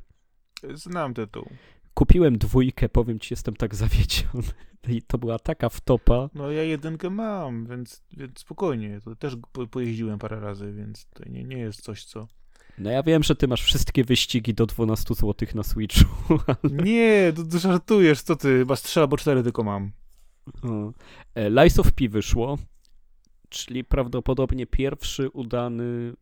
[0.75, 1.49] Znam tytuł.
[1.95, 4.49] Kupiłem dwójkę, powiem ci, jestem tak zawiedziony.
[4.89, 6.31] I to była taka wtopa.
[6.35, 9.01] No ja jedynkę mam, więc, więc spokojnie.
[9.05, 12.29] To też po, pojeździłem parę razy, więc to nie, nie jest coś, co...
[12.79, 16.07] No ja wiem, że ty masz wszystkie wyścigi do 12 zł na Switchu.
[16.47, 16.83] Ale...
[16.83, 18.59] Nie, to, to żartujesz, co ty?
[18.59, 19.93] Chyba strzela, bo cztery tylko mam.
[21.35, 22.59] E, Lies of P wyszło,
[23.49, 26.13] czyli prawdopodobnie pierwszy udany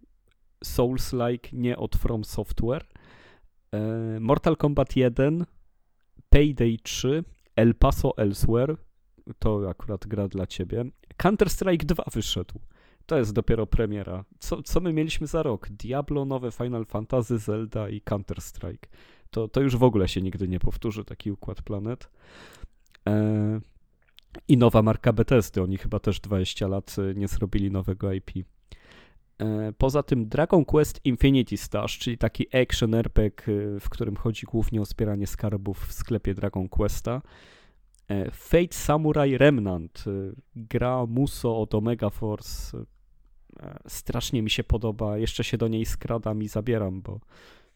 [0.66, 2.86] Souls-like, nie od From Software.
[3.72, 5.46] E, Mortal Kombat 1,
[6.28, 7.24] Payday 3,
[7.56, 8.76] El Paso Elsewhere,
[9.38, 10.84] to akurat gra dla ciebie.
[11.16, 12.60] Counter-Strike 2 wyszedł.
[13.06, 14.24] To jest dopiero premiera.
[14.38, 15.68] Co, co my mieliśmy za rok?
[15.68, 18.88] Diablo, nowe Final Fantasy, Zelda i Counter-Strike.
[19.30, 22.10] To, to już w ogóle się nigdy nie powtórzy, taki układ planet.
[23.08, 23.60] E,
[24.48, 25.62] I nowa marka Bethesdy.
[25.62, 28.30] Oni chyba też 20 lat e, nie zrobili nowego IP.
[29.38, 34.46] E, poza tym Dragon Quest Infinity Stars, czyli taki action RPG, e, w którym chodzi
[34.46, 37.22] głównie o zbieranie skarbów w sklepie Dragon Questa.
[38.08, 40.04] E, Fate Samurai Remnant,
[40.56, 42.78] gra Muso od Omega Force.
[43.88, 45.18] Strasznie mi się podoba.
[45.18, 47.20] Jeszcze się do niej skradam i zabieram, bo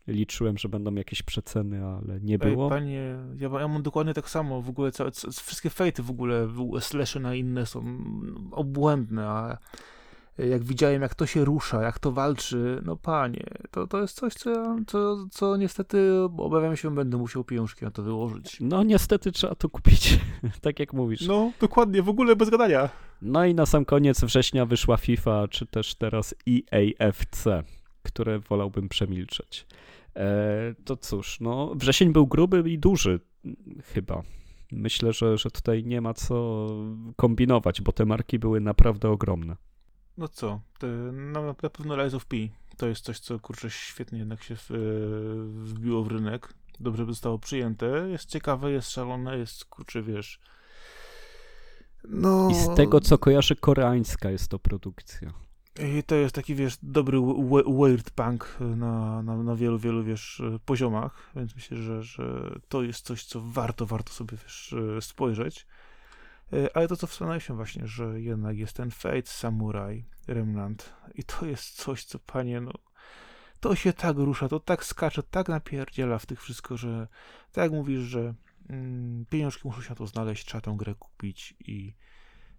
[0.06, 2.68] liczyłem, że będą jakieś przeceny, ale nie było.
[2.68, 4.62] Panie, ja, ja mam dokładnie tak samo.
[4.62, 5.10] W ogóle całe,
[5.42, 6.48] wszystkie fejty w ogóle,
[6.80, 7.84] slashy na inne są
[8.50, 9.58] obłędne, a
[10.48, 14.34] jak widziałem, jak to się rusza, jak to walczy, no panie, to, to jest coś,
[14.34, 18.56] co, co, co niestety obawiam się, będę musiał pieniążki na to wyłożyć.
[18.60, 20.18] No niestety trzeba to kupić,
[20.62, 21.26] tak jak mówisz.
[21.26, 22.88] No, dokładnie, w ogóle bez gadania.
[23.22, 27.46] No i na sam koniec września wyszła FIFA, czy też teraz EAFC,
[28.02, 29.66] które wolałbym przemilczeć.
[30.16, 33.20] E, to cóż, no wrzesień był gruby i duży,
[33.84, 34.22] chyba.
[34.72, 36.66] Myślę, że, że tutaj nie ma co
[37.16, 39.56] kombinować, bo te marki były naprawdę ogromne.
[40.18, 40.60] No co,
[41.12, 42.36] no, na pewno Lies of P
[42.76, 44.74] to jest coś, co kurczę świetnie jednak się w, e,
[45.64, 46.54] wbiło w rynek.
[46.80, 47.86] Dobrze by zostało przyjęte.
[47.86, 50.40] Jest ciekawe, jest szalone, jest kurczę, wiesz.
[52.04, 52.50] No...
[52.50, 55.32] I z tego, co kojarzę, koreańska jest to produkcja.
[55.98, 57.18] I to jest taki, wiesz, dobry
[57.78, 63.06] weird punk na, na, na wielu, wielu, wiesz, poziomach, więc myślę, że, że to jest
[63.06, 65.66] coś, co warto, warto sobie, wiesz, spojrzeć.
[66.52, 71.46] E, ale to, co wspomniałeś właśnie, że jednak jest ten Fate Samurai Remnant i to
[71.46, 72.72] jest coś, co, panie, no
[73.60, 77.08] to się tak rusza, to tak skacze, tak napierdziela w tych wszystko, że
[77.52, 78.34] tak jak mówisz, że
[78.68, 81.94] mm, pieniążki muszą się na to znaleźć, trzeba tę grę kupić i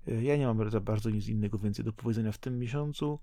[0.07, 3.19] y, ja nie mam za bardzo nic innego więcej do powiedzenia w tym miesiącu.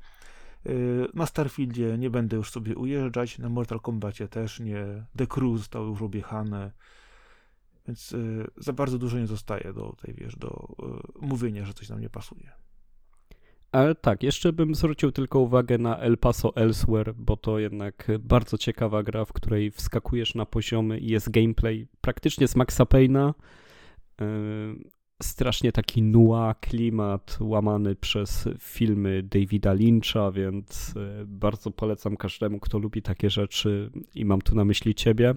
[0.67, 5.05] Y, na Starfieldzie nie będę już sobie ujeżdżać, na Mortal Kombacie też nie.
[5.17, 6.73] The Crew zostało już objechane.
[7.89, 10.69] Więc y, za bardzo dużo nie zostaje do tej, wiesz, do
[11.21, 12.51] y, mówienia, że coś nam nie pasuje.
[13.73, 18.59] Ale tak, jeszcze bym zwrócił tylko uwagę na El Paso Elsewhere, bo to jednak bardzo
[18.59, 23.35] ciekawa gra, w której wskakujesz na poziomy i jest gameplay praktycznie z Maxa Payne'a.
[24.21, 30.95] Y, strasznie taki noir klimat łamany przez filmy Davida Lyncha, więc
[31.27, 35.35] bardzo polecam każdemu, kto lubi takie rzeczy i mam tu na myśli ciebie.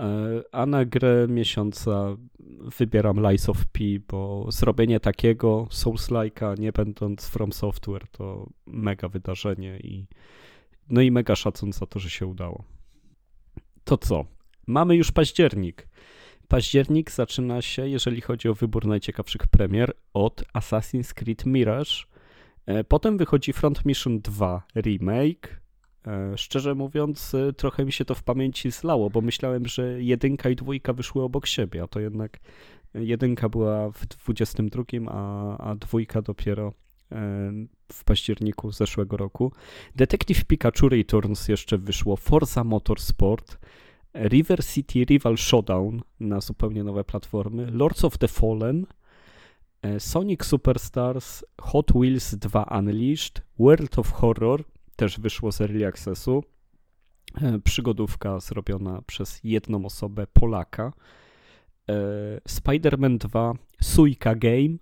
[0.00, 2.16] E, a na grę miesiąca
[2.78, 9.78] wybieram Lies of P, bo zrobienie takiego Souls-like'a, nie będąc From Software, to mega wydarzenie
[9.78, 10.06] i
[10.88, 12.64] no i mega szacun za to, że się udało.
[13.84, 14.24] To co?
[14.66, 15.88] Mamy już październik.
[16.48, 21.92] Październik zaczyna się, jeżeli chodzi o wybór najciekawszych premier, od Assassin's Creed Mirage.
[22.66, 25.60] E, potem wychodzi Front Mission 2 Remake,
[26.36, 30.56] szczerze mówiąc, e, trochę mi się to w pamięci zlało, bo myślałem, że jedynka i
[30.56, 32.38] dwójka wyszły obok siebie, a to jednak
[32.94, 36.72] jedynka była w 22, a, a dwójka dopiero
[37.12, 37.52] e,
[37.92, 39.52] w październiku zeszłego roku.
[39.96, 43.58] Detective Pikachu Returns jeszcze wyszło, Forza Motorsport,
[44.14, 48.86] River City Rival Showdown na zupełnie nowe platformy, Lords of the Fallen,
[49.82, 54.64] e, Sonic Superstars, Hot Wheels 2 Unleashed, World of Horror
[54.96, 56.44] też wyszło z Early Accessu,
[57.40, 60.92] e, przygodówka zrobiona przez jedną osobę, Polaka,
[61.90, 61.94] e,
[62.48, 64.76] Spider-Man 2, Suika Game,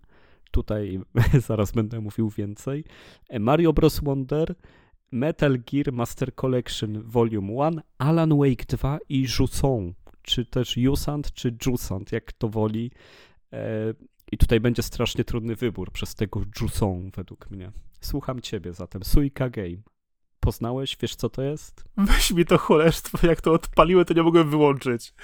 [0.51, 1.01] tutaj
[1.49, 2.85] zaraz będę mówił więcej,
[3.41, 4.01] Mario Bros.
[4.01, 4.55] Wonder,
[5.15, 11.57] Metal Gear Master Collection Volume 1, Alan Wake 2 i Jusant, czy też Jusant, czy
[11.67, 12.91] Jusant, jak to woli.
[13.53, 13.95] E,
[14.33, 17.73] I tutaj będzie strasznie trudny wybór przez tego Jusant według mnie.
[18.01, 19.05] Słucham ciebie zatem.
[19.05, 19.77] Suika Game.
[20.45, 20.97] Poznałeś?
[21.01, 21.85] Wiesz co to jest?
[21.97, 25.15] Weź mi to cholerstwo, jak to odpaliłem, to nie mogłem wyłączyć.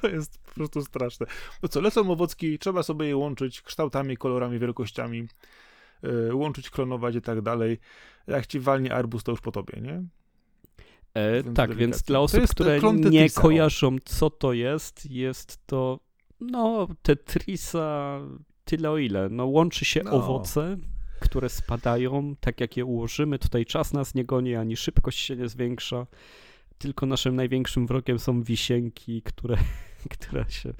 [0.00, 1.26] To jest po prostu straszne.
[1.62, 5.28] No co, lecą owocki, trzeba sobie je łączyć kształtami, kolorami, wielkościami,
[6.02, 7.78] yy, łączyć, klonować i tak dalej.
[8.26, 10.02] Jak ci walnie arbus, to już po tobie, nie?
[11.14, 16.00] E, tak, więc dla osób, jest które nie kojarzą, co to jest, jest to
[16.40, 18.20] no Tetrisa
[18.64, 19.28] tyle o ile.
[19.28, 20.10] No łączy się No.
[20.10, 20.76] owoce,
[21.22, 23.38] które spadają, tak jak je ułożymy.
[23.38, 26.06] Tutaj czas nas nie goni, ani szybkość się nie zwiększa.
[26.78, 29.56] Tylko naszym największym wrogiem są wisienki, które,
[30.18, 30.74] które się...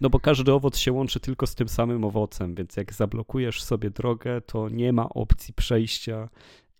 [0.00, 3.90] No bo każdy owoc się łączy tylko z tym samym owocem, więc jak zablokujesz sobie
[3.90, 6.28] drogę, to nie ma opcji przejścia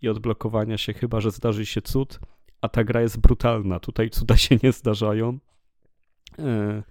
[0.02, 2.20] i odblokowania się, chyba że zdarzy się cud,
[2.60, 3.80] a ta gra jest brutalna.
[3.80, 5.38] Tutaj cuda się nie zdarzają.
[6.38, 6.82] E,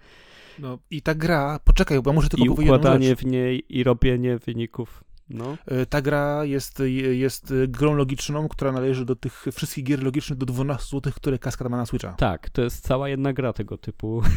[0.60, 5.04] No i ta gra, poczekaj, bo muszę tylko I układanie w niej i robienie wyników.
[5.30, 10.40] No, E, Ta gra jest, jest grą logiczną, która należy do tych wszystkich gier logicznych
[10.40, 12.14] do 12 zł, które Kaskad ma na Switcha.
[12.14, 14.22] tak, to jest cała jedna gra tego typu.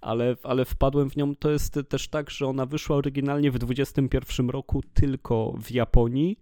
[0.00, 1.34] Ale, ale wpadłem w nią.
[1.36, 6.38] To jest też tak, że ona wyszła oryginalnie w 21 roku tylko w Japonii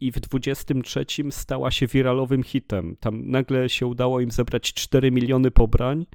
[0.00, 2.96] i w 23 stała się wiralowym hitem.
[3.00, 6.06] Tam nagle się udało im zebrać 4 miliony pobrań,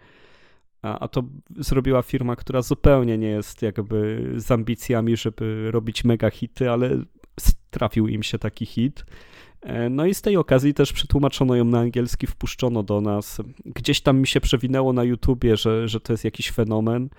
[0.83, 1.23] a, to
[1.59, 7.03] zrobiła firma, która zupełnie nie jest jakby z ambicjami, żeby robić mega hity, ale
[7.69, 9.05] trafił im się taki hit.
[9.61, 13.41] E, No i z tej okazji też przetłumaczono ją na angielski, wpuszczono do nas.
[13.65, 17.09] Gdzieś tam mi się przewinęło na YouTubie, że, że to jest jakiś fenomen.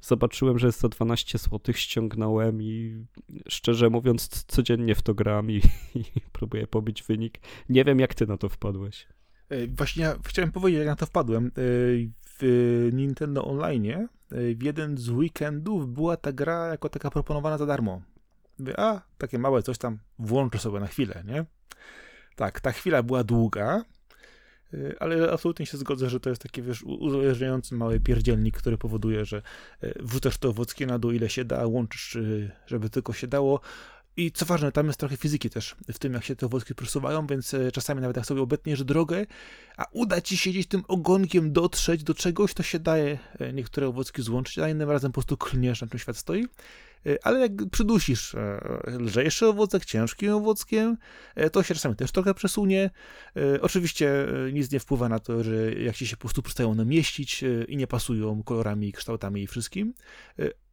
[0.00, 3.04] Zobaczyłem, że jest to 12 zł, ściągnąłem i
[3.48, 5.56] szczerze mówiąc codziennie w to gram i,
[5.94, 7.38] i próbuję pobić wynik.
[7.68, 9.06] Nie wiem jak ty na to wpadłeś.
[9.48, 11.50] E, Właśnie ja chciałem powiedzieć, jak na to wpadłem.
[12.40, 14.08] W Nintendo Online e,
[14.54, 18.02] w jeden z weekendów była ta gra jako taka proponowana za darmo.
[18.76, 21.44] A, takie małe coś tam, włączę sobie na chwilę, nie?
[22.36, 23.84] Tak, ta chwila była długa,
[24.74, 29.24] e, ale absolutnie się zgodzę, że to jest taki, wiesz, uzależniający mały pierdzielnik, który powoduje,
[29.24, 29.42] że
[29.80, 32.18] e, wrzucasz to owockie na dół ile się da, łączysz,
[32.66, 33.60] żeby tylko się dało.
[34.16, 37.26] I co ważne, tam jest trochę fizyki też w tym, jak się te owocki przesuwają,
[37.26, 39.26] więc e, czasami nawet jak sobie obetniesz drogę,
[39.76, 43.88] a uda ci się gdzieś tym ogonkiem dotrzeć do czegoś, to się daje e, niektóre
[43.88, 46.44] owocki złączyć, a innym razem po prostu klniesz, na czym świat stoi.
[47.06, 48.36] E, Ale jak przydusisz
[48.86, 50.96] lżejszy owocek ciężkim owockiem,
[51.52, 52.90] to się czasami też trochę przesunie.
[53.60, 57.44] Oczywiście nic nie wpływa na to, że jak ci się po prostu przestają one mieścić
[57.44, 59.94] e, i nie pasują kolorami, kształtami i wszystkim.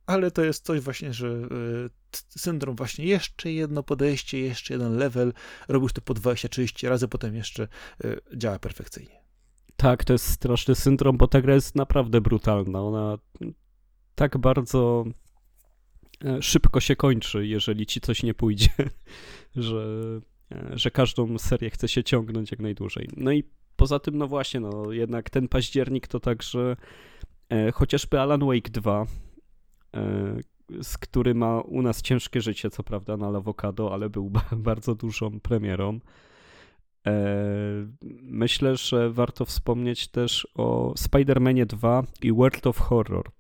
[0.06, 1.90] Ale to jest coś właśnie, że e,
[2.30, 5.34] syndrom właśnie jeszcze jedno podejście, jeszcze jeden level,
[5.68, 7.68] robisz to po 20-30 razy, potem jeszcze
[8.04, 9.24] e, działa perfekcyjnie.
[9.76, 12.82] Tak, to jest straszny syndrom, bo ta gra jest naprawdę brutalna.
[12.82, 13.18] Ona
[14.16, 15.06] tak bardzo
[16.26, 18.70] e, szybko się kończy, jeżeli ci coś nie pójdzie,
[19.56, 19.86] że,
[20.72, 23.10] że każdą serię chce się ciągnąć jak najdłużej.
[23.18, 23.44] No i
[23.76, 26.76] poza tym, no właśnie, no jednak ten październik to także
[27.74, 29.06] chociażby Alan Wake 2, e,
[30.82, 34.96] z który ma u nas ciężkie życie, co prawda na Lawokado, ale był ba- bardzo
[34.96, 36.00] dużą premierą.
[37.08, 37.14] E,
[38.22, 43.32] Myślę, że warto wspomnieć też o Spider-Manie 2 i World of Horror,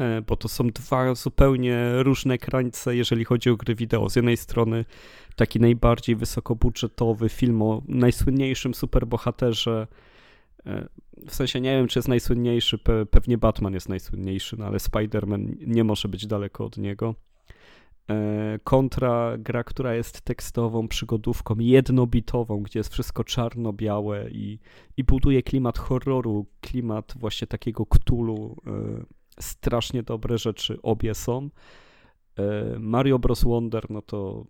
[0.00, 4.10] E, bo to są dwa zupełnie różne krańce, jeżeli chodzi o gry wideo.
[4.10, 4.84] Z jednej strony
[5.36, 10.15] taki najbardziej wysokobudżetowy film o najsłynniejszym superbohaterze, e,
[11.28, 15.54] w sensie nie wiem, czy jest najsłynniejszy, pe- pewnie Batman jest najsłynniejszy, no ale Spider-Man
[15.66, 17.14] nie może być daleko od niego.
[18.10, 24.58] E, Kontra gra, która jest tekstową przygodówką, jednobitową, gdzie jest wszystko czarno-białe i,
[24.96, 28.56] i buduje klimat horroru, klimat właśnie takiego ktulu.
[28.66, 29.04] e,
[29.40, 31.50] Strasznie dobre rzeczy obie są.
[32.38, 33.44] E, Mario Bros.
[33.44, 34.46] Wonder, no to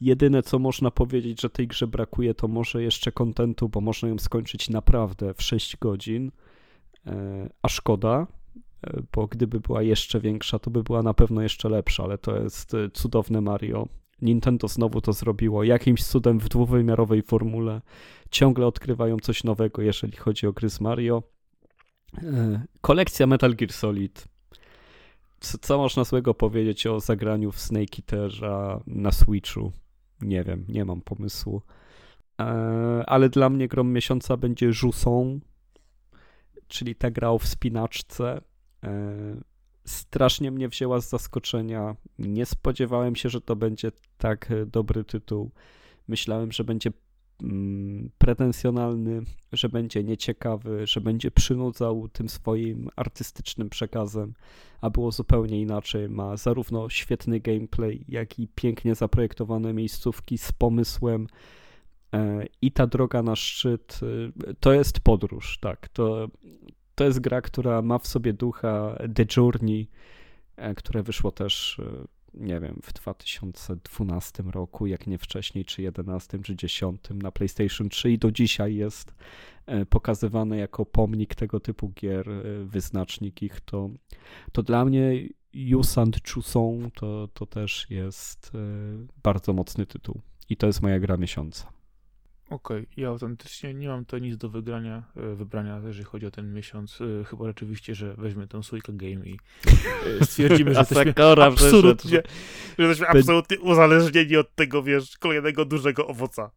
[0.00, 4.18] jedyne co można powiedzieć, że tej grze brakuje, to może jeszcze kontentu, bo można ją
[4.18, 6.30] skończyć naprawdę w 6 godzin,
[7.06, 8.26] e, a szkoda,
[8.82, 12.42] e, bo gdyby była jeszcze większa, to by była na pewno jeszcze lepsza, ale to
[12.42, 13.88] jest e, cudowne Mario.
[14.22, 17.80] Nintendo znowu to zrobiło jakimś cudem w dwuwymiarowej formule.
[18.30, 21.22] Ciągle odkrywają coś nowego, jeżeli chodzi o gry z Mario.
[22.80, 24.24] Kolekcja Metal Gear Solid.
[25.40, 29.72] Co, co można złego powiedzieć o zagraniu w Snake Eater'a na Switchu?
[30.20, 31.62] Nie wiem, nie mam pomysłu.
[32.40, 32.44] E,
[33.06, 35.40] ale dla mnie grom miesiąca będzie Jusson,
[36.68, 38.40] czyli ta gra o wspinaczce.
[38.84, 38.90] E,
[39.84, 41.96] strasznie mnie wzięła z zaskoczenia.
[42.18, 45.50] Nie spodziewałem się, że to będzie tak dobry tytuł.
[46.08, 46.90] Myślałem, że będzie
[48.18, 49.22] pretensjonalny,
[49.52, 54.34] że będzie nieciekawy, że będzie przynudzał tym swoim artystycznym przekazem,
[54.80, 56.08] a było zupełnie inaczej.
[56.08, 61.26] Ma zarówno świetny gameplay, jak i pięknie zaprojektowane miejscówki z pomysłem.
[62.14, 65.88] E, I ta droga na szczyt e, to jest podróż, tak.
[65.88, 66.28] To,
[66.94, 69.88] to jest gra, która ma w sobie ducha The Journey,
[70.56, 71.80] e, które wyszło też,
[72.36, 78.10] nie wiem, w 2012 roku, jak nie wcześniej, czy 11, czy 10 na PlayStation 3
[78.10, 79.14] i do dzisiaj jest
[79.90, 82.28] pokazywane jako pomnik tego typu gier,
[82.64, 83.90] wyznacznik ich, to,
[84.52, 88.52] to dla mnie Yusand Chusong to, to też jest
[89.22, 90.20] bardzo mocny tytuł.
[90.48, 91.75] I to jest moja gra miesiąca.
[92.50, 92.86] Okej, okay.
[92.96, 96.98] ja autentycznie nie mam to nic do wygrania, e, wybrania, jeżeli chodzi o ten miesiąc.
[97.00, 99.38] E, chyba rzeczywiście, że weźmie tą Suika Game i
[100.20, 102.22] e, stwierdzimy, że jesteśmy absolutnie,
[102.78, 106.50] że jesteśmy absolutnie uzależnieni od tego, wiesz, kolejnego dużego owoca.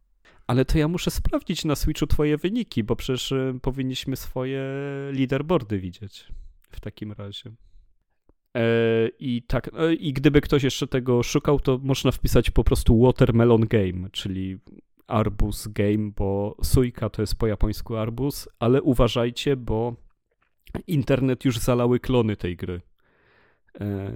[0.46, 4.62] Ale to ja muszę sprawdzić na Switchu twoje wyniki, bo przecież powinniśmy swoje
[5.12, 6.26] leaderboardy widzieć
[6.70, 7.52] w takim razie.
[9.18, 14.10] I tak, i gdyby ktoś jeszcze tego szukał, to można wpisać po prostu Watermelon Game,
[14.12, 14.58] czyli
[15.10, 19.96] arbus game, bo sujka to jest po japońsku arbus, ale uważajcie, bo
[20.86, 22.80] internet już zalały klony tej gry.
[23.80, 24.12] E,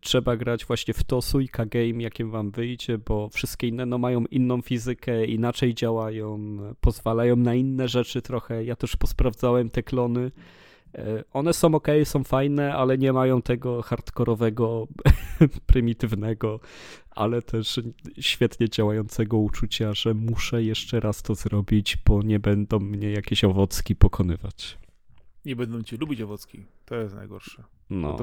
[0.00, 4.24] trzeba grać właśnie w to sujka game, jakim wam wyjdzie, bo wszystkie inne no, mają
[4.24, 6.38] inną fizykę, inaczej działają,
[6.80, 8.64] pozwalają na inne rzeczy trochę.
[8.64, 10.30] Ja też posprawdzałem te klony.
[10.94, 14.88] E, one są ok, są fajne, ale nie mają tego hardkorowego,
[15.66, 16.60] prymitywnego,
[17.10, 17.80] ale też
[18.20, 23.96] świetnie działającego uczucia, że muszę jeszcze raz to zrobić, bo nie będą mnie jakieś owocki
[23.96, 24.78] pokonywać.
[25.44, 26.64] Nie będą cię lubić owocki.
[26.84, 27.64] To jest najgorsze.
[27.90, 28.16] No.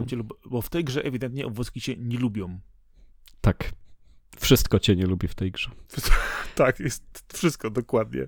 [0.45, 2.59] bo w tej grze ewidentnie owocki cię nie lubią.
[3.41, 3.71] Tak.
[4.37, 5.71] Wszystko cię nie lubi w tej grze.
[6.55, 8.27] tak, jest wszystko, dokładnie.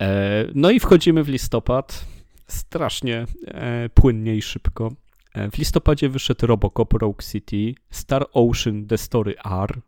[0.00, 2.06] E, no i wchodzimy w listopad
[2.50, 4.92] strasznie e, płynnie i szybko.
[5.34, 9.80] E, w listopadzie wyszedł Robocop Rogue City, Star Ocean The Story R,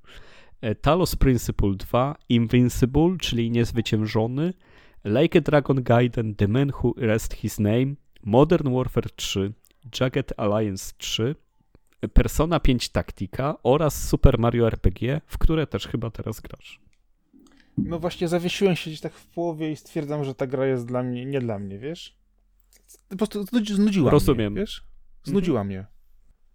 [0.61, 4.53] e, Talos Principle 2, Invincible, czyli Niezwyciężony,
[5.05, 9.53] Like a Dragon Gaiden The Man Who Rest His Name, Modern Warfare 3,
[10.01, 11.35] Jagged Alliance 3,
[12.13, 16.81] Persona 5 Tactica oraz Super Mario RPG, w które też chyba teraz grasz.
[17.79, 21.03] No właśnie zawiesiłem się gdzieś tak w połowie i stwierdzam, że ta gra jest dla
[21.03, 22.22] mnie, nie dla mnie, wiesz?
[23.09, 24.53] Po prostu znudziła Rozumiem.
[24.53, 24.85] mnie, wiesz?
[25.25, 25.67] Znudziła mhm.
[25.67, 25.87] mnie.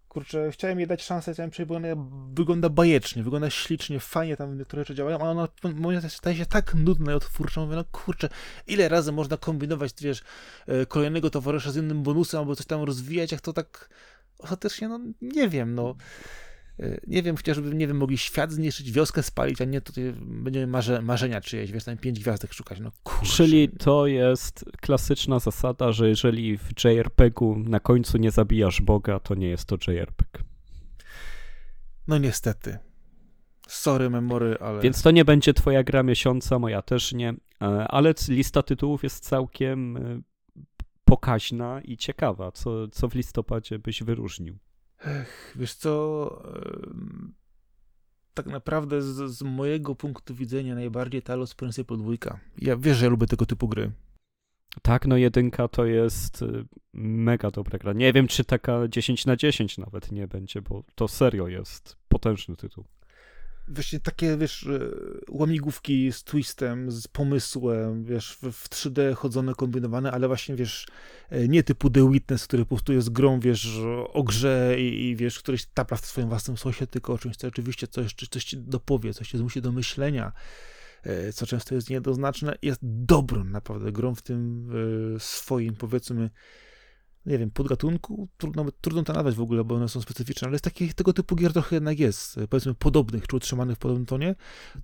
[0.07, 1.87] Kurczę, chciałem jej dać szansę, chciałem przejść, bo ona
[2.33, 6.75] wygląda bajecznie, wygląda ślicznie, fajnie tam niektóre rzeczy działają, a ona moja staje się tak
[6.75, 8.29] nudna i otwórcza, mówię, no kurczę,
[8.67, 10.23] ile razy można kombinować, wiesz,
[10.67, 13.89] e, kolejnego towarzysza z innym bonusem, albo coś tam rozwijać, jak to tak
[14.39, 15.95] ostatecznie, no nie wiem, no
[17.07, 21.01] nie wiem, chociażby, nie wiem, mogli świat zniszczyć, wioskę spalić, a nie tutaj będziemy marze,
[21.01, 23.33] marzenia czyjeś, wiesz, tam pięć gwiazdek szukać, no kurczę.
[23.33, 29.35] Czyli to jest klasyczna zasada, że jeżeli w JRPG-u na końcu nie zabijasz Boga, to
[29.35, 30.43] nie jest to JRPG.
[32.07, 32.77] No niestety.
[33.67, 34.81] Sorry, memory, ale...
[34.81, 39.23] Więc to nie będzie twoja gra miesiąca, moja też nie, e, ale lista tytułów jest
[39.23, 40.21] całkiem e,
[41.05, 44.57] pokaźna i ciekawa, co, co w listopadzie byś wyróżnił.
[45.05, 46.43] Ech, wiesz co,
[48.33, 52.39] tak naprawdę z, z, mojego punktu widzenia najbardziej Talos Principle 2.
[52.57, 53.91] Ja wiesz, że ja lubię tego typu gry.
[54.81, 57.93] Tak, no jedynka to jest y, mega dobra gra.
[57.93, 62.55] Nie wiem, czy taka 10 na 10 nawet nie będzie, bo to serio jest potężny
[62.55, 62.85] tytuł
[63.67, 64.79] właśnie takie, wiesz, e,
[65.29, 70.87] łamigłówki z twistem, z pomysłem, wiesz, w, 3D chodzone, kombinowane, ale właśnie, wiesz,
[71.29, 73.79] e, nie typu The Witness, który po prostu jest grą, wiesz,
[74.13, 77.47] o grze i, i wiesz, któryś tapla w swoim własnym sosie, tylko o czymś, co
[77.47, 80.31] oczywiście coś, coś ci dopowie, coś cię zmusi do myślenia,
[81.03, 84.69] e, co często jest niedoznaczne, jest dobrą naprawdę grą w tym
[85.19, 86.29] swoim, powiedzmy,
[87.27, 90.63] nie wiem, podgatunku, trudno, trudno to nazwać w ogóle, bo one są specyficzne, ale jest
[90.63, 94.35] takich, tego typu gier trochę jednak jest, powiedzmy podobnych, czy utrzymanych w podobnym tonie.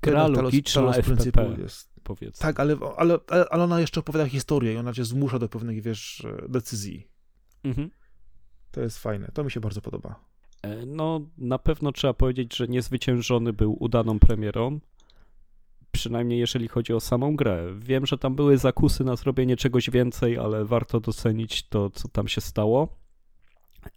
[0.01, 1.93] Gra logiczna Talos, FPP, jest.
[2.03, 2.41] Powiedzmy.
[2.41, 3.19] Tak, ale, ale,
[3.49, 7.07] ale ona jeszcze opowiada historię i ona cię zmusza do pewnych, wiesz, decyzji.
[7.63, 7.89] Mhm.
[8.71, 10.19] To jest fajne, to mi się bardzo podoba.
[10.61, 14.79] E, no, na pewno trzeba powiedzieć, że Niezwyciężony był udaną premierą.
[15.93, 17.65] Przynajmniej jeżeli chodzi o samą grę.
[17.77, 22.27] Wiem, że tam były zakusy na zrobienie czegoś więcej, ale warto docenić to, co tam
[22.27, 22.87] się stało.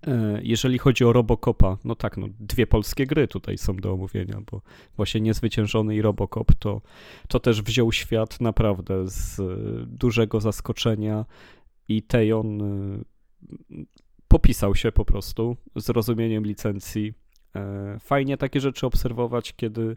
[0.07, 4.41] E, jeżeli chodzi o Robocopa, no tak, no dwie polskie gry tutaj są do omówienia,
[4.51, 4.63] bo
[4.97, 6.81] właśnie Niezwyciężony i Robocop to,
[7.29, 9.41] to też wziął świat naprawdę z
[9.87, 11.25] dużego zaskoczenia
[11.89, 12.99] i Tejon e,
[14.29, 17.15] popisał się po prostu z rozumieniem licencji.
[17.57, 19.97] E, fajnie takie rzeczy obserwować, kiedy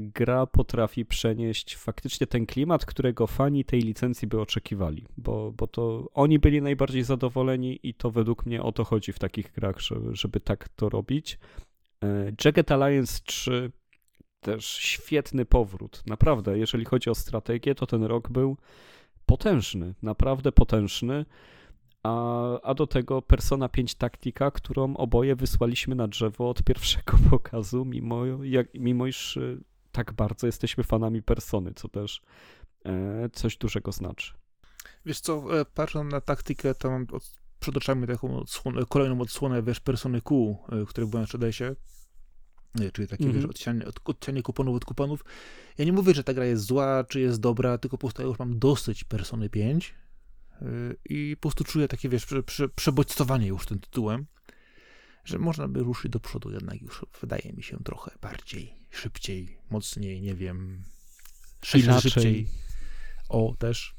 [0.00, 6.08] gra potrafi przenieść faktycznie ten klimat, którego fani tej licencji by oczekiwali, bo, bo to
[6.14, 10.16] oni byli najbardziej zadowoleni i to według mnie o to chodzi w takich grach, żeby,
[10.16, 11.38] żeby tak to robić.
[12.04, 13.72] E, Jagged Alliance 3
[14.40, 16.02] też świetny powrót.
[16.06, 18.56] Naprawdę, jeżeli chodzi o strategię, to ten rok był
[19.26, 21.24] potężny, naprawdę potężny.
[22.02, 27.84] A, a do tego Persona 5 taktika, którą oboje wysłaliśmy na drzewo od pierwszego pokazu,
[27.84, 29.38] mimo, jak, mimo iż
[29.92, 32.22] tak bardzo jesteśmy fanami persony, co też
[32.84, 34.32] e, coś dużego znaczy.
[35.06, 39.62] Wiesz co, e, patrząc na taktykę, to mam od, przed oczami taką odsłonę, kolejną odsłonę,
[39.62, 41.74] wiesz, persony Q, e, które były na CDS-ie,
[42.92, 43.40] czyli takie, mm -hmm.
[43.40, 45.24] wiesz, odcianie, od, odcianie kuponów od kuponów.
[45.78, 48.28] Ja nie mówię, że ta gra jest zła, czy jest dobra, tylko po prostu ja
[48.28, 49.94] już mam dosyć Persony 5
[51.04, 54.26] i po prostu czuję takie, wiesz, prze, prze, przebodźcowanie już tym tytułem
[55.24, 60.22] że można by ruszyć do przodu jednak już, wydaje mi się, trochę bardziej, szybciej, mocniej,
[60.22, 60.82] nie wiem,
[61.86, 62.48] razy szybciej.
[63.28, 63.94] O, też.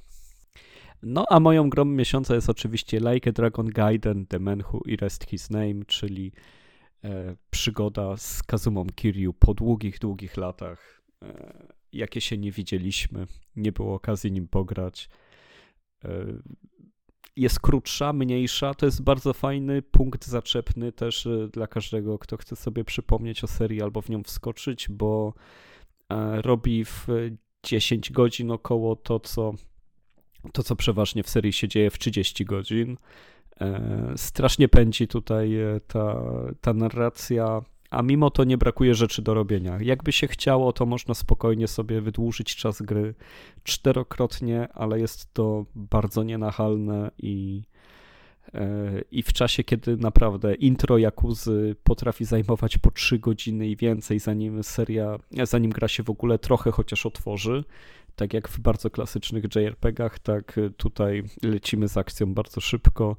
[1.03, 5.29] No, a moją grą miesiąca jest oczywiście Like a Dragon Gaiden, The Man Who Erased
[5.29, 6.31] His Name, czyli
[7.03, 13.71] e, przygoda z Kazumą Kiryu po długich, długich latach, e, jakie się nie widzieliśmy, nie
[13.71, 15.09] było okazji nim pograć.
[16.05, 16.25] E,
[17.35, 18.73] jest krótsza, mniejsza.
[18.73, 23.47] To jest bardzo fajny punkt zaczepny też e, dla każdego, kto chce sobie przypomnieć o
[23.47, 25.33] serii albo w nią wskoczyć, bo
[26.09, 27.07] e, robi w
[27.63, 29.53] 10 godzin około to, co,
[30.53, 32.97] to, co przeważnie w serii się dzieje w 30 godzin.
[33.61, 35.57] E, strasznie pędzi tutaj
[35.87, 36.23] ta,
[36.61, 37.61] ta narracja
[37.93, 39.77] a mimo to nie brakuje rzeczy do robienia.
[39.81, 43.13] Jakby się chciało, to można spokojnie sobie wydłużyć czas gry
[43.63, 47.63] czterokrotnie, ale jest to bardzo nienachalne i,
[48.53, 54.19] e, i w czasie, kiedy naprawdę intro Jakuzy potrafi zajmować po 3 godziny i więcej,
[54.19, 57.63] zanim seria, zanim gra się w ogóle trochę chociaż otworzy,
[58.15, 63.15] tak jak w bardzo klasycznych JRPG-ach, tak tutaj lecimy z akcją bardzo szybko.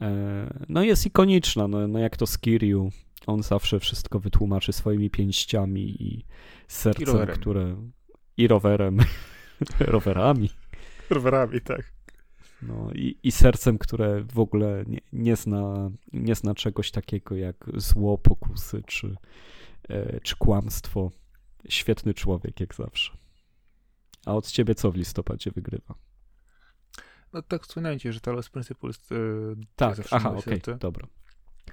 [0.00, 2.90] E, no jest ikoniczna, no, no jak to z Kiryu,
[3.26, 6.24] on zawsze wszystko wytłumaczy swoimi pięściami i
[6.68, 7.76] sercem, I które.
[8.36, 8.98] I rowerem.
[9.80, 10.50] Rowerami.
[11.10, 11.94] Rowerami, tak.
[12.62, 17.56] No i, i sercem, które w ogóle nie, nie, zna, nie zna czegoś takiego jak
[17.74, 19.16] zło, pokusy czy,
[19.88, 21.10] e, czy kłamstwo.
[21.68, 23.16] Świetny człowiek, jak zawsze.
[24.26, 25.94] A od ciebie co w listopadzie wygrywa?
[27.32, 29.12] No tak wspominajcie, że Talos Principle jest...
[29.12, 29.16] E,
[29.76, 31.06] tak, aha, okej, okay, dobra.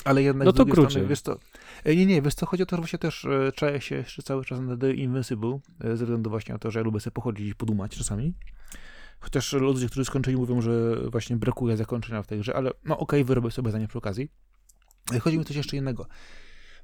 [0.05, 1.07] Ale jednak no to krócej.
[1.07, 1.37] wiesz co,
[1.83, 4.23] e, nie, nie, wiesz co, chodzi o to, że właśnie też e, czaję się jeszcze
[4.23, 7.13] cały czas na The Invincible, e, ze względu właśnie na to, że ja lubię sobie
[7.13, 8.33] pochodzić i podumać czasami.
[9.19, 13.21] Chociaż ludzie, którzy skończyli, mówią, że właśnie brakuje zakończenia w tej grze, ale no okej,
[13.21, 14.31] okay, wyrobię sobie zdanie przy okazji.
[15.21, 16.07] Chodzi mi o coś jeszcze innego.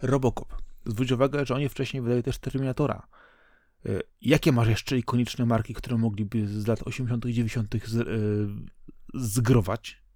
[0.01, 0.55] Robocop.
[0.85, 3.07] Zwróć uwagę, że oni wcześniej wydali też Terminatora.
[4.21, 7.75] Jakie masz jeszcze ikoniczne marki, które mogliby z lat 80., 90.
[7.85, 8.07] Z,
[9.13, 10.06] zgrować?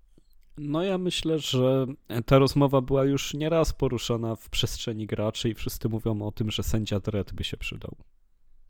[0.58, 1.88] No ja myślę, że
[2.26, 6.64] ta rozmowa była już nieraz poruszana w przestrzeni graczy i wszyscy mówią o tym, że
[6.64, 7.96] sędzia Dredd by się przydał.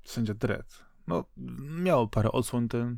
[0.03, 0.85] Sędzia Dredd.
[1.07, 1.25] No,
[1.83, 2.97] miał parę odsłon ten.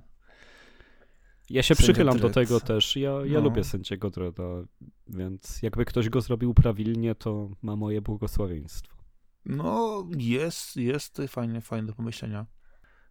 [1.49, 2.95] Ja się przychylam do tego też.
[2.95, 3.39] Ja, ja no.
[3.39, 4.43] lubię sędziego Dredda,
[5.07, 8.93] więc jakby ktoś go zrobił prawilnie, to ma moje błogosławieństwo.
[9.45, 12.45] No, jest, jest fajne, fajne do pomyślenia.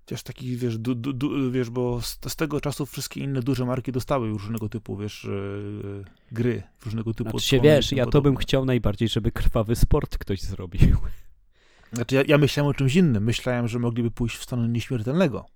[0.05, 3.65] Chociaż takich, wiesz, du, du, du, wiesz, bo z, z, tego czasu wszystkie inne duże
[3.65, 7.31] marki dostały różnego typu, wiesz, yy, gry różnego typu.
[7.31, 10.97] Znaczy się, wiesz, ja to bym chciał najbardziej, żeby krwawy sport ktoś zrobił.
[11.93, 13.25] Znaczy, ja, ja myślałem o czymś innym.
[13.25, 15.47] Myślałem, że mogliby pójść w stronę nieśmiertelnego.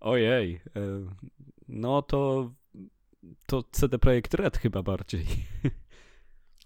[0.00, 0.54] Ojej.
[0.54, 0.80] E,
[1.68, 2.50] no to
[3.46, 5.26] to CD Projekt Red chyba bardziej.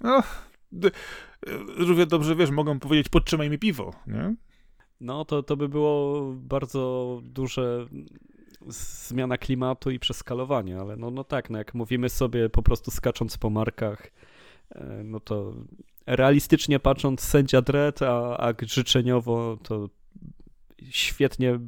[0.01, 0.23] No,
[1.77, 4.35] równie dobrze, wiesz, mogą powiedzieć, podtrzymaj mi piwo, nie?
[5.01, 7.87] No to, to by było bardzo duże
[8.69, 13.39] zmiana klimatu i przeskalowanie, ale no, no tak, no jak mówimy sobie po prostu skacząc
[13.39, 14.11] po markach,
[14.71, 15.55] e, no to
[16.07, 19.89] realistycznie patrząc sędzia Dredd, a, a życzeniowo to
[20.91, 21.59] świetnie,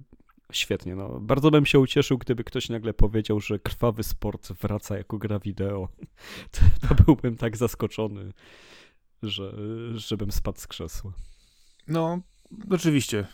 [0.53, 1.21] świetnie, no.
[1.21, 5.89] Bardzo bym się ucieszył, gdyby ktoś nagle powiedział, że krwawy sport wraca jako gra wideo.
[6.51, 8.33] To, to byłbym tak zaskoczony.
[9.23, 9.53] że,
[9.95, 11.13] żebym spadł z krzesła.
[11.89, 12.21] No,
[12.70, 13.27] oczywiście.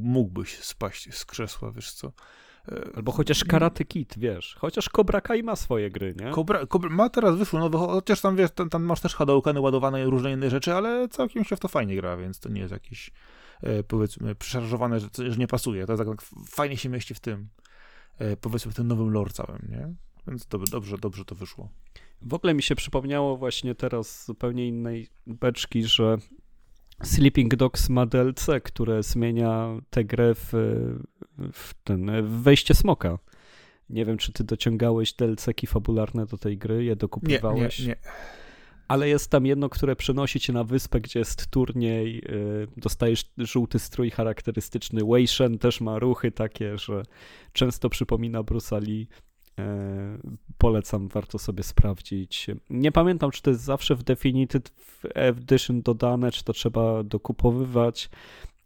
[0.00, 2.12] Mógłbyś spaść z krzesła, wiesz co.
[2.68, 4.56] E, Albo chociaż Karate Kid, wiesz.
[4.58, 6.30] Chociaż Cobra Kai ma swoje gry, nie?
[6.30, 10.02] Cobra, Cobra ma teraz wyszło nowe, chociaż tam wiesz, tam, tam masz też Hadoukeny ładowane
[10.02, 12.72] i różne inne rzeczy, ale całkiem się w to fajnie gra, więc to nie jest
[12.72, 13.10] jakieś
[13.62, 15.86] e, powiedzmy przeszarżowane, że, że nie pasuje.
[15.86, 17.48] To tak fajnie się mieści w tym,
[18.18, 19.94] e, powiedzmy w tym nowym lore całym, nie?
[20.26, 21.68] Więc dobrze, dobrze, dobrze to wyszło.
[22.22, 26.18] W ogóle mi się przypomniało właśnie teraz zupełnie innej beczki, że
[27.02, 30.52] Sleeping Dogs ma DLC, które zmienia tę grę w,
[31.52, 33.18] w, ten, w wejście smoka.
[33.90, 37.78] Nie wiem, czy ty dociągałeś DLC-ki fabularne do tej gry, je dokupywałeś?
[37.78, 37.96] Nie, nie, nie.
[38.88, 43.78] Ale jest tam jedno, które przenosi cię na wyspę, gdzie jest turniej, yy, dostajesz żółty
[43.78, 45.00] strój charakterystyczny.
[45.04, 47.02] Wei Shen też ma ruchy takie, że
[47.52, 49.08] często przypomina Bruce Lee.
[49.58, 50.18] E,
[50.58, 52.46] polecam, warto sobie sprawdzić.
[52.70, 54.62] Nie pamiętam, czy to jest zawsze w Definitive
[55.14, 58.10] Edition dodane, czy to trzeba dokupowywać,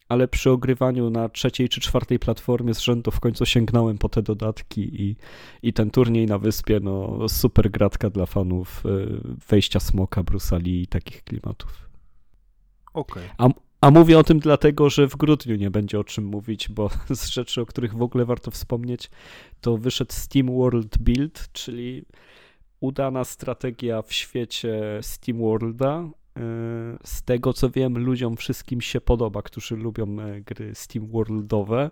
[0.08, 4.22] ale przy ogrywaniu na trzeciej czy czwartej platformie z rzędu w końcu sięgnąłem po te
[4.22, 5.16] dodatki i,
[5.62, 8.88] i ten turniej na wyspie, no super gratka dla fanów e,
[9.48, 11.90] wejścia Smoka, Brusali i takich klimatów.
[12.94, 13.24] Okej.
[13.24, 13.34] Okay.
[13.38, 13.48] A
[13.90, 17.60] mówię o tym dlatego, że w grudniu nie będzie o czym mówić, bo z rzeczy,
[17.60, 19.10] o których w ogóle warto wspomnieć,
[19.60, 22.04] to wyszedł Steam World Build, czyli
[22.80, 25.98] udana strategia w świecie Steam Worlda.
[25.98, 26.10] E,
[27.04, 31.90] z tego co wiem, ludziom wszystkim się podoba, którzy lubią e, gry Steam Worldowe.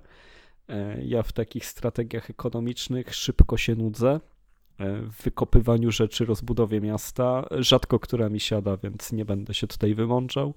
[0.68, 4.20] E, ja w takich strategiach ekonomicznych szybko się nudzę.
[4.78, 7.46] E, w wykopywaniu rzeczy, rozbudowie miasta.
[7.50, 10.54] Rzadko która mi siada, więc nie będę się tutaj wymączał.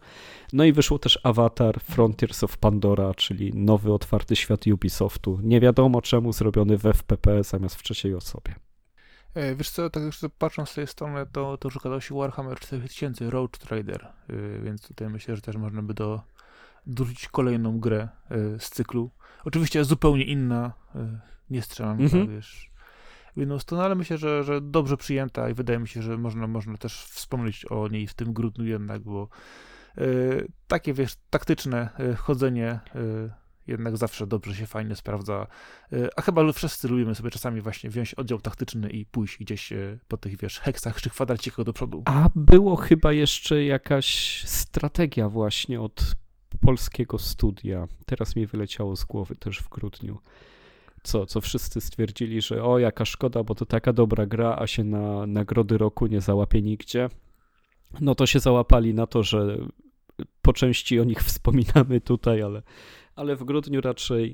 [0.54, 5.40] No i wyszło też Avatar Frontiers of Pandora, czyli nowy otwarty świat Ubisoftu.
[5.44, 8.56] Nie wiadomo czemu zrobiony w FPP zamiast w trzeciej osobie.
[9.34, 13.30] E, wiesz co, tak już patrząc z tej strony, to, to ukazał się Warhammer 4000
[13.30, 16.22] Road Trader, e, więc tutaj myślę, że też można by do,
[16.86, 18.08] dorzucić kolejną grę
[18.60, 19.12] z cyklu.
[19.46, 20.74] Oczywiście zupełnie inna,
[21.50, 22.30] nie strzelanka, mhm.
[22.30, 22.72] wiesz,
[23.38, 26.48] w jedną stronę, ale myślę, że, że dobrze przyjęta i wydaje mi się, że można,
[26.48, 29.30] można też wspomnieć o niej w tym grudniu jednak, bo
[29.98, 33.30] y, takie, wiesz, taktyczne y, chodzenie y,
[33.68, 35.48] jednak zawsze dobrze się fajnie sprawdza.
[36.16, 39.74] A chyba wszyscy lubimy sobie czasami właśnie wziąć oddział taktyczny i pójść gdzieś
[40.08, 42.04] po tych, wiesz, heksach czy kwadracikach do przodu.
[42.06, 46.16] A było chyba jeszcze jakaś strategia właśnie od
[46.62, 47.88] polskiego studia.
[48.06, 50.20] Teraz mi wyleciało z głowy też w grudniu
[51.08, 54.84] co, co wszyscy stwierdzili, że o jaka szkoda, bo to taka dobra gra, a się
[54.84, 57.10] na nagrody roku nie załapie nigdzie.
[58.02, 59.58] No to się załapali na to, że
[60.42, 62.62] po części o nich wspominamy tutaj, ale,
[63.16, 64.34] ale w grudniu raczej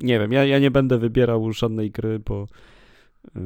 [0.00, 2.46] nie wiem, ja, ja nie będę wybierał żadnej gry, bo
[3.36, 3.40] y,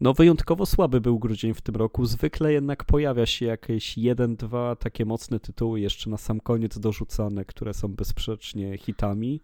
[0.00, 2.04] no wyjątkowo słaby był grudzień w tym roku.
[2.06, 7.44] Zwykle jednak pojawia się jakieś jeden, dwa takie mocne tytuły jeszcze na sam koniec dorzucane,
[7.44, 9.40] które są bezsprzecznie hitami.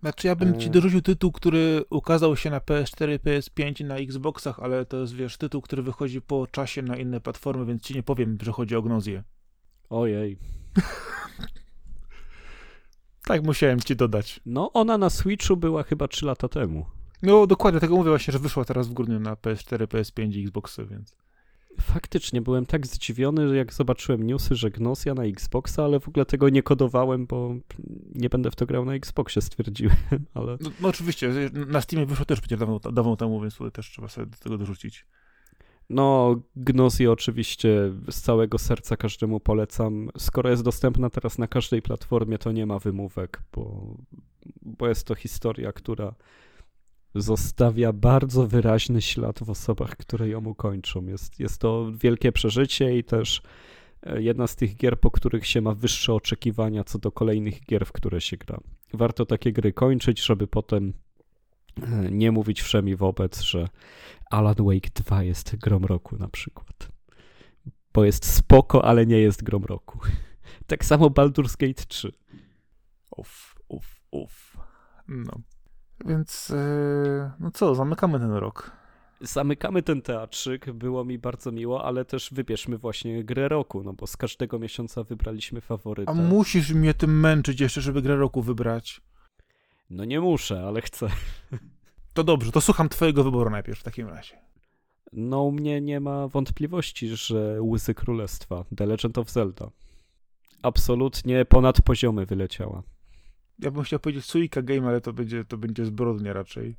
[0.00, 0.70] Znaczy ja bym ci e.
[0.70, 5.36] dorzucił tytuł, który ukazał się na PS4, PS5 i na Xboxach, ale to jest, wiesz,
[5.36, 8.82] tytuł, który wychodzi po czasie na inne platformy, więc ci nie powiem, że chodzi o
[8.82, 9.22] Gnozję.
[9.90, 10.38] Ojej.
[13.28, 14.40] tak musiałem ci dodać.
[14.46, 16.86] No, ona na Switchu była chyba 3 lata temu.
[17.22, 20.86] No, dokładnie, tego mówię właśnie, że wyszła teraz w grudniu na PS4, PS5 i Xboxy,
[20.86, 21.16] więc...
[21.80, 26.26] Faktycznie byłem tak zdziwiony, że jak zobaczyłem newsy, że Gnosia na Xboxa, ale w ogóle
[26.26, 27.54] tego nie kodowałem, bo
[28.14, 29.96] nie będę w to grał na Xboxie, stwierdziłem,
[30.34, 30.58] ale...
[30.60, 34.08] No, no oczywiście, na Steamie wyszło też przecież dawno, dawno temu, więc tutaj też trzeba
[34.08, 35.06] sobie do tego dorzucić.
[35.90, 40.10] No, Gnosję oczywiście z całego serca każdemu polecam.
[40.18, 43.96] Skoro jest dostępna teraz na każdej platformie, to nie ma wymówek, bo,
[44.62, 46.14] bo jest to historia, która
[47.22, 51.06] zostawia bardzo wyraźny ślad w osobach, które ją ukończą.
[51.06, 53.42] Jest, jest to wielkie przeżycie i też
[54.02, 57.86] e, jedna z tych gier, po których się ma wyższe oczekiwania co do kolejnych gier,
[57.86, 58.60] w które się gra.
[58.94, 60.92] Warto takie gry kończyć, żeby potem
[61.82, 63.68] e, nie mówić wszemi wobec, że
[64.30, 66.88] Alan Wake 2 jest grom roku na przykład.
[67.94, 69.98] Bo jest spoko, ale nie jest grom roku.
[70.66, 72.12] Tak samo Baldur's Gate 3.
[73.16, 74.56] Uff, uff, uff.
[75.08, 75.40] No.
[76.04, 78.72] Więc yy, no co, zamykamy ten rok.
[79.20, 84.06] Zamykamy ten teatrzyk, było mi bardzo miło, ale też wybierzmy właśnie grę roku, no bo
[84.06, 86.12] z każdego miesiąca wybraliśmy faworyta.
[86.12, 89.00] A musisz mnie tym męczyć jeszcze, żeby grę roku wybrać.
[89.90, 91.08] No nie muszę, ale chcę.
[92.14, 94.38] To dobrze, to słucham twojego wyboru najpierw w takim razie.
[95.12, 99.70] No u mnie nie ma wątpliwości, że Łysy Królestwa, The Legend of Zelda.
[100.62, 102.82] Absolutnie ponad poziomy wyleciała
[103.58, 106.76] ja bym chciał powiedzieć Suika Game, ale to będzie, to będzie zbrodnia raczej,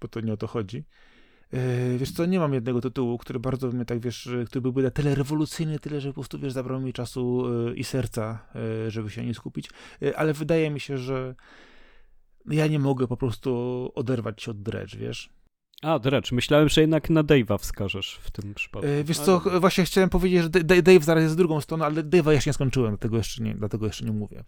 [0.00, 0.84] bo to nie o to chodzi.
[1.52, 4.90] Yy, wiesz co, nie mam jednego tytułu, który bardzo mnie tak, wiesz, który byłby na
[4.90, 9.10] tyle rewolucyjny, tyle, że po prostu, wiesz, zabrał mi czasu yy, i serca, yy, żeby
[9.10, 9.70] się nie skupić,
[10.16, 11.34] ale wydaje mi się, że
[12.46, 15.30] ja nie mogę po prostu oderwać się od Dredge, wiesz.
[15.82, 18.88] A, Dredge, myślałem, że jednak na Dave'a wskażesz w tym przypadku.
[19.04, 19.60] Wiesz co, ale...
[19.60, 20.48] właśnie chciałem powiedzieć, że
[20.82, 23.86] Dave zaraz jest z drugą stroną, ale Dave'a jeszcze nie skończyłem, dlatego jeszcze nie, dlatego
[23.86, 24.44] jeszcze nie mówię.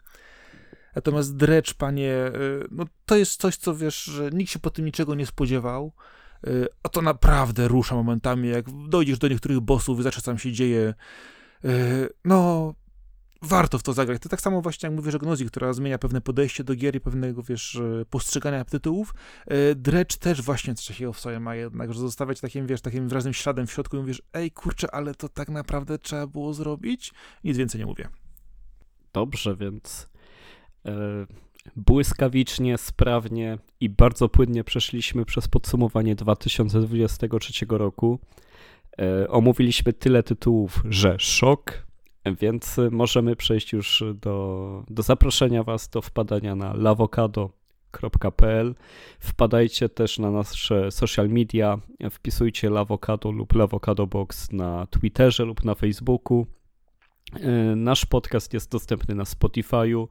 [0.94, 4.84] Natomiast Dredge, panie, yy, no to jest coś, co wiesz, że nikt się po tym
[4.84, 5.92] niczego nie spodziewał,
[6.46, 10.52] yy, a to naprawdę rusza momentami, jak dojdziesz do niektórych bossów, zobaczysz, co tam się
[10.52, 10.94] dzieje,
[11.64, 11.70] yy,
[12.24, 12.74] no
[13.42, 14.22] warto w to zagrać.
[14.22, 17.00] To tak samo właśnie jak mówię, że Gnozi, która zmienia pewne podejście do gier i
[17.00, 19.14] pewnego, wiesz, postrzegania tytułów.
[19.76, 23.34] Dredge też właśnie coś takiego w sobie ma jednak, że zostawiać takim, wiesz, takim wyraźnym
[23.34, 27.12] śladem w środku i mówisz, ej, kurczę, ale to tak naprawdę trzeba było zrobić?
[27.44, 28.08] Nic więcej nie mówię.
[29.12, 30.17] Dobrze, więc e,
[31.76, 38.18] błyskawicznie, sprawnie i bardzo płynnie przeszliśmy przez podsumowanie 2023 roku.
[38.98, 41.86] E, omówiliśmy tyle tytułów, że szok,
[42.40, 48.74] więc możemy przejść już do, do zaproszenia Was do wpadania na lawokado.pl.
[49.20, 51.78] Wpadajcie też na nasze social media,
[52.10, 56.46] wpisujcie Lawokado lub Lawokado Box na Twitterze lub na Facebooku.
[57.34, 60.06] E, nasz podcast jest dostępny na Spotify'u,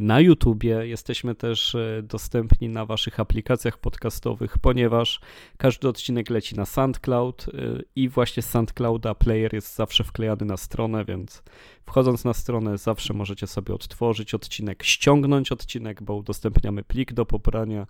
[0.00, 0.86] na YouTubie.
[0.86, 5.20] Jesteśmy też e, dostępni na Waszych aplikacjach podcastowych, ponieważ
[5.56, 10.56] każdy odcinek leci na SoundCloud e, i właśnie z SoundClouda player jest zawsze wklejany na
[10.56, 11.42] stronę, więc
[11.86, 17.86] wchodząc na stronę zawsze możecie sobie odtworzyć odcinek, ściągnąć odcinek, bo udostępniamy plik do pobrania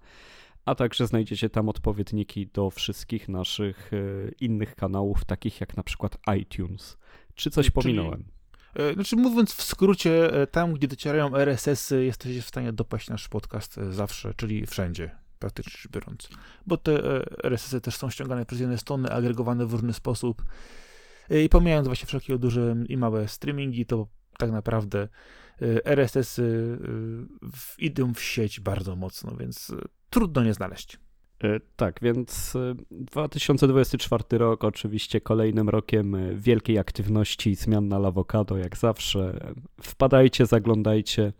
[0.64, 3.90] a także znajdziecie tam odpowiedniki do wszystkich naszych
[4.40, 6.98] innych kanałów, takich jak na przykład iTunes.
[7.34, 7.74] Czy coś Czyli...
[7.74, 8.24] pominąłem?
[8.74, 13.28] E, znaczy, mówiąc w skrócie, e, tam, gdzie docierają RSS-y, jesteście w stanie dopaść nasz
[13.28, 16.28] podcast e, zawsze, czyli wszędzie, praktycznie rzecz biorąc.
[16.66, 16.92] Bo te
[17.44, 20.44] RSS-y też są ściągane przez jedne strony, agregowane w różny sposób.
[21.44, 24.06] I pomijając właśnie wszelkie duże i małe streamingi, to
[24.38, 25.08] tak naprawdę
[25.84, 26.78] RSS-y
[27.78, 29.72] idą w sieć bardzo mocno, więc
[30.10, 30.98] trudno nie znaleźć.
[31.44, 32.56] E, tak, więc
[32.90, 39.52] 2024 e, rok oczywiście kolejnym rokiem e, wielkiej aktywności i zmian na Lawokado, jak zawsze.
[39.82, 41.32] Wpadajcie, zaglądajcie.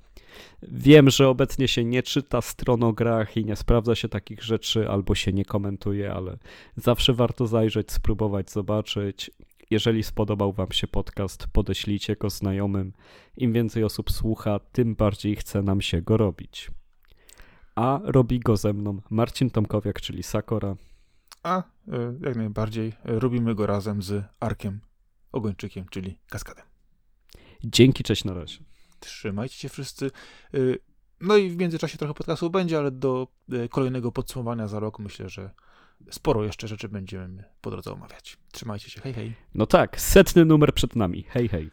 [0.62, 4.88] Wiem, że obecnie się nie czyta stron o grach i nie sprawdza się takich rzeczy,
[4.88, 6.38] albo się nie komentuje, ale
[6.76, 9.30] zawsze warto zajrzeć, spróbować, zobaczyć.
[9.70, 12.92] Jeżeli spodobał Wam się podcast, podeślijcie go znajomym.
[13.36, 16.70] Im więcej osób słucha, tym bardziej chce nam się go robić
[17.74, 20.76] a robi go ze mną Marcin Tomkowiak, czyli Sakora.
[21.42, 21.62] A e,
[22.20, 24.80] jak najbardziej robimy go razem z Arkiem
[25.32, 26.64] Ogończykiem, czyli Kaskadem.
[27.64, 28.58] Dzięki, cześć na razie.
[29.00, 30.10] Trzymajcie się wszyscy.
[30.54, 30.58] E,
[31.20, 33.28] no i w międzyczasie trochę podcastu będzie, ale do
[33.70, 35.50] kolejnego podsumowania za rok myślę, że
[36.10, 38.36] sporo jeszcze rzeczy będziemy po drodze omawiać.
[38.52, 39.34] Trzymajcie się, hej hej.
[39.54, 41.24] No tak, setny numer przed nami.
[41.28, 41.70] Hej hej.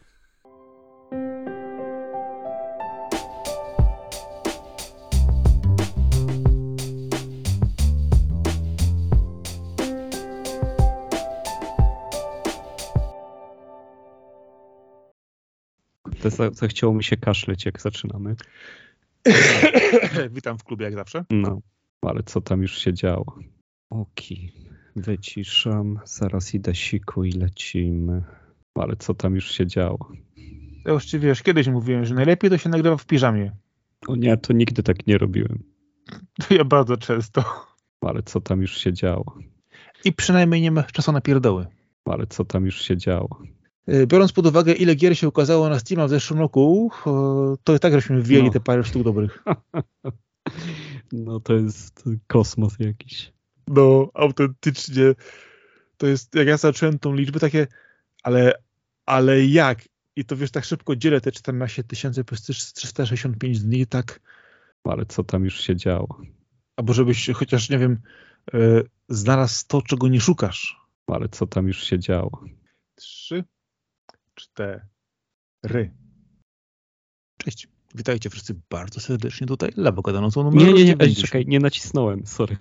[16.22, 18.36] To zachciało mi się kaszleć, jak zaczynamy.
[20.30, 21.24] Witam w klubie, jak zawsze.
[21.30, 21.60] No,
[22.02, 23.38] ale co tam już się działo?
[23.90, 24.52] Oki,
[24.96, 28.22] wyciszam, zaraz idę siku i lecimy.
[28.74, 30.12] Ale co tam już się działo?
[30.84, 33.52] Ja już ci wiesz, kiedyś mówiłem, że najlepiej to się nagrywa w piżamie.
[34.06, 35.62] O nie, to nigdy tak nie robiłem.
[36.50, 37.44] Ja bardzo często.
[38.00, 39.38] Ale co tam już się działo?
[40.04, 41.66] I przynajmniej nie ma czasu na pierdoły.
[42.04, 43.42] Ale co tam już się działo?
[43.88, 47.10] E, biorąc pod uwagę, ile gier się ukazało na Steam w zeszłym roku, e,
[47.64, 48.52] to i tak żeśmy wjęli no.
[48.52, 49.44] te parę sztuk dobrych.
[51.12, 53.32] No to jest kosmos jakiś.
[53.68, 55.14] No, autentycznie.
[55.96, 57.66] To jest, jak ja zacząłem tą liczbę, takie,
[58.22, 58.52] ale,
[59.06, 59.88] ale jak?
[60.16, 64.20] I to wiesz, tak szybko dzielę te 14 tysięcy przez 365 dni, tak.
[64.84, 66.20] Ale co tam już się działo?
[66.76, 68.00] Albo żebyś chociaż, nie wiem,
[68.54, 70.80] e, znalazł to, czego nie szukasz.
[71.06, 72.44] Ale co tam już się działo?
[72.94, 73.44] Trzy,
[74.38, 75.90] cztery.
[77.38, 77.68] Cześć.
[77.94, 79.72] Witajcie wszyscy bardzo serdecznie tutaj.
[79.76, 82.56] Labo gadano numer Nie, nie, nie, czekaj, nie nacisnąłem, sorry.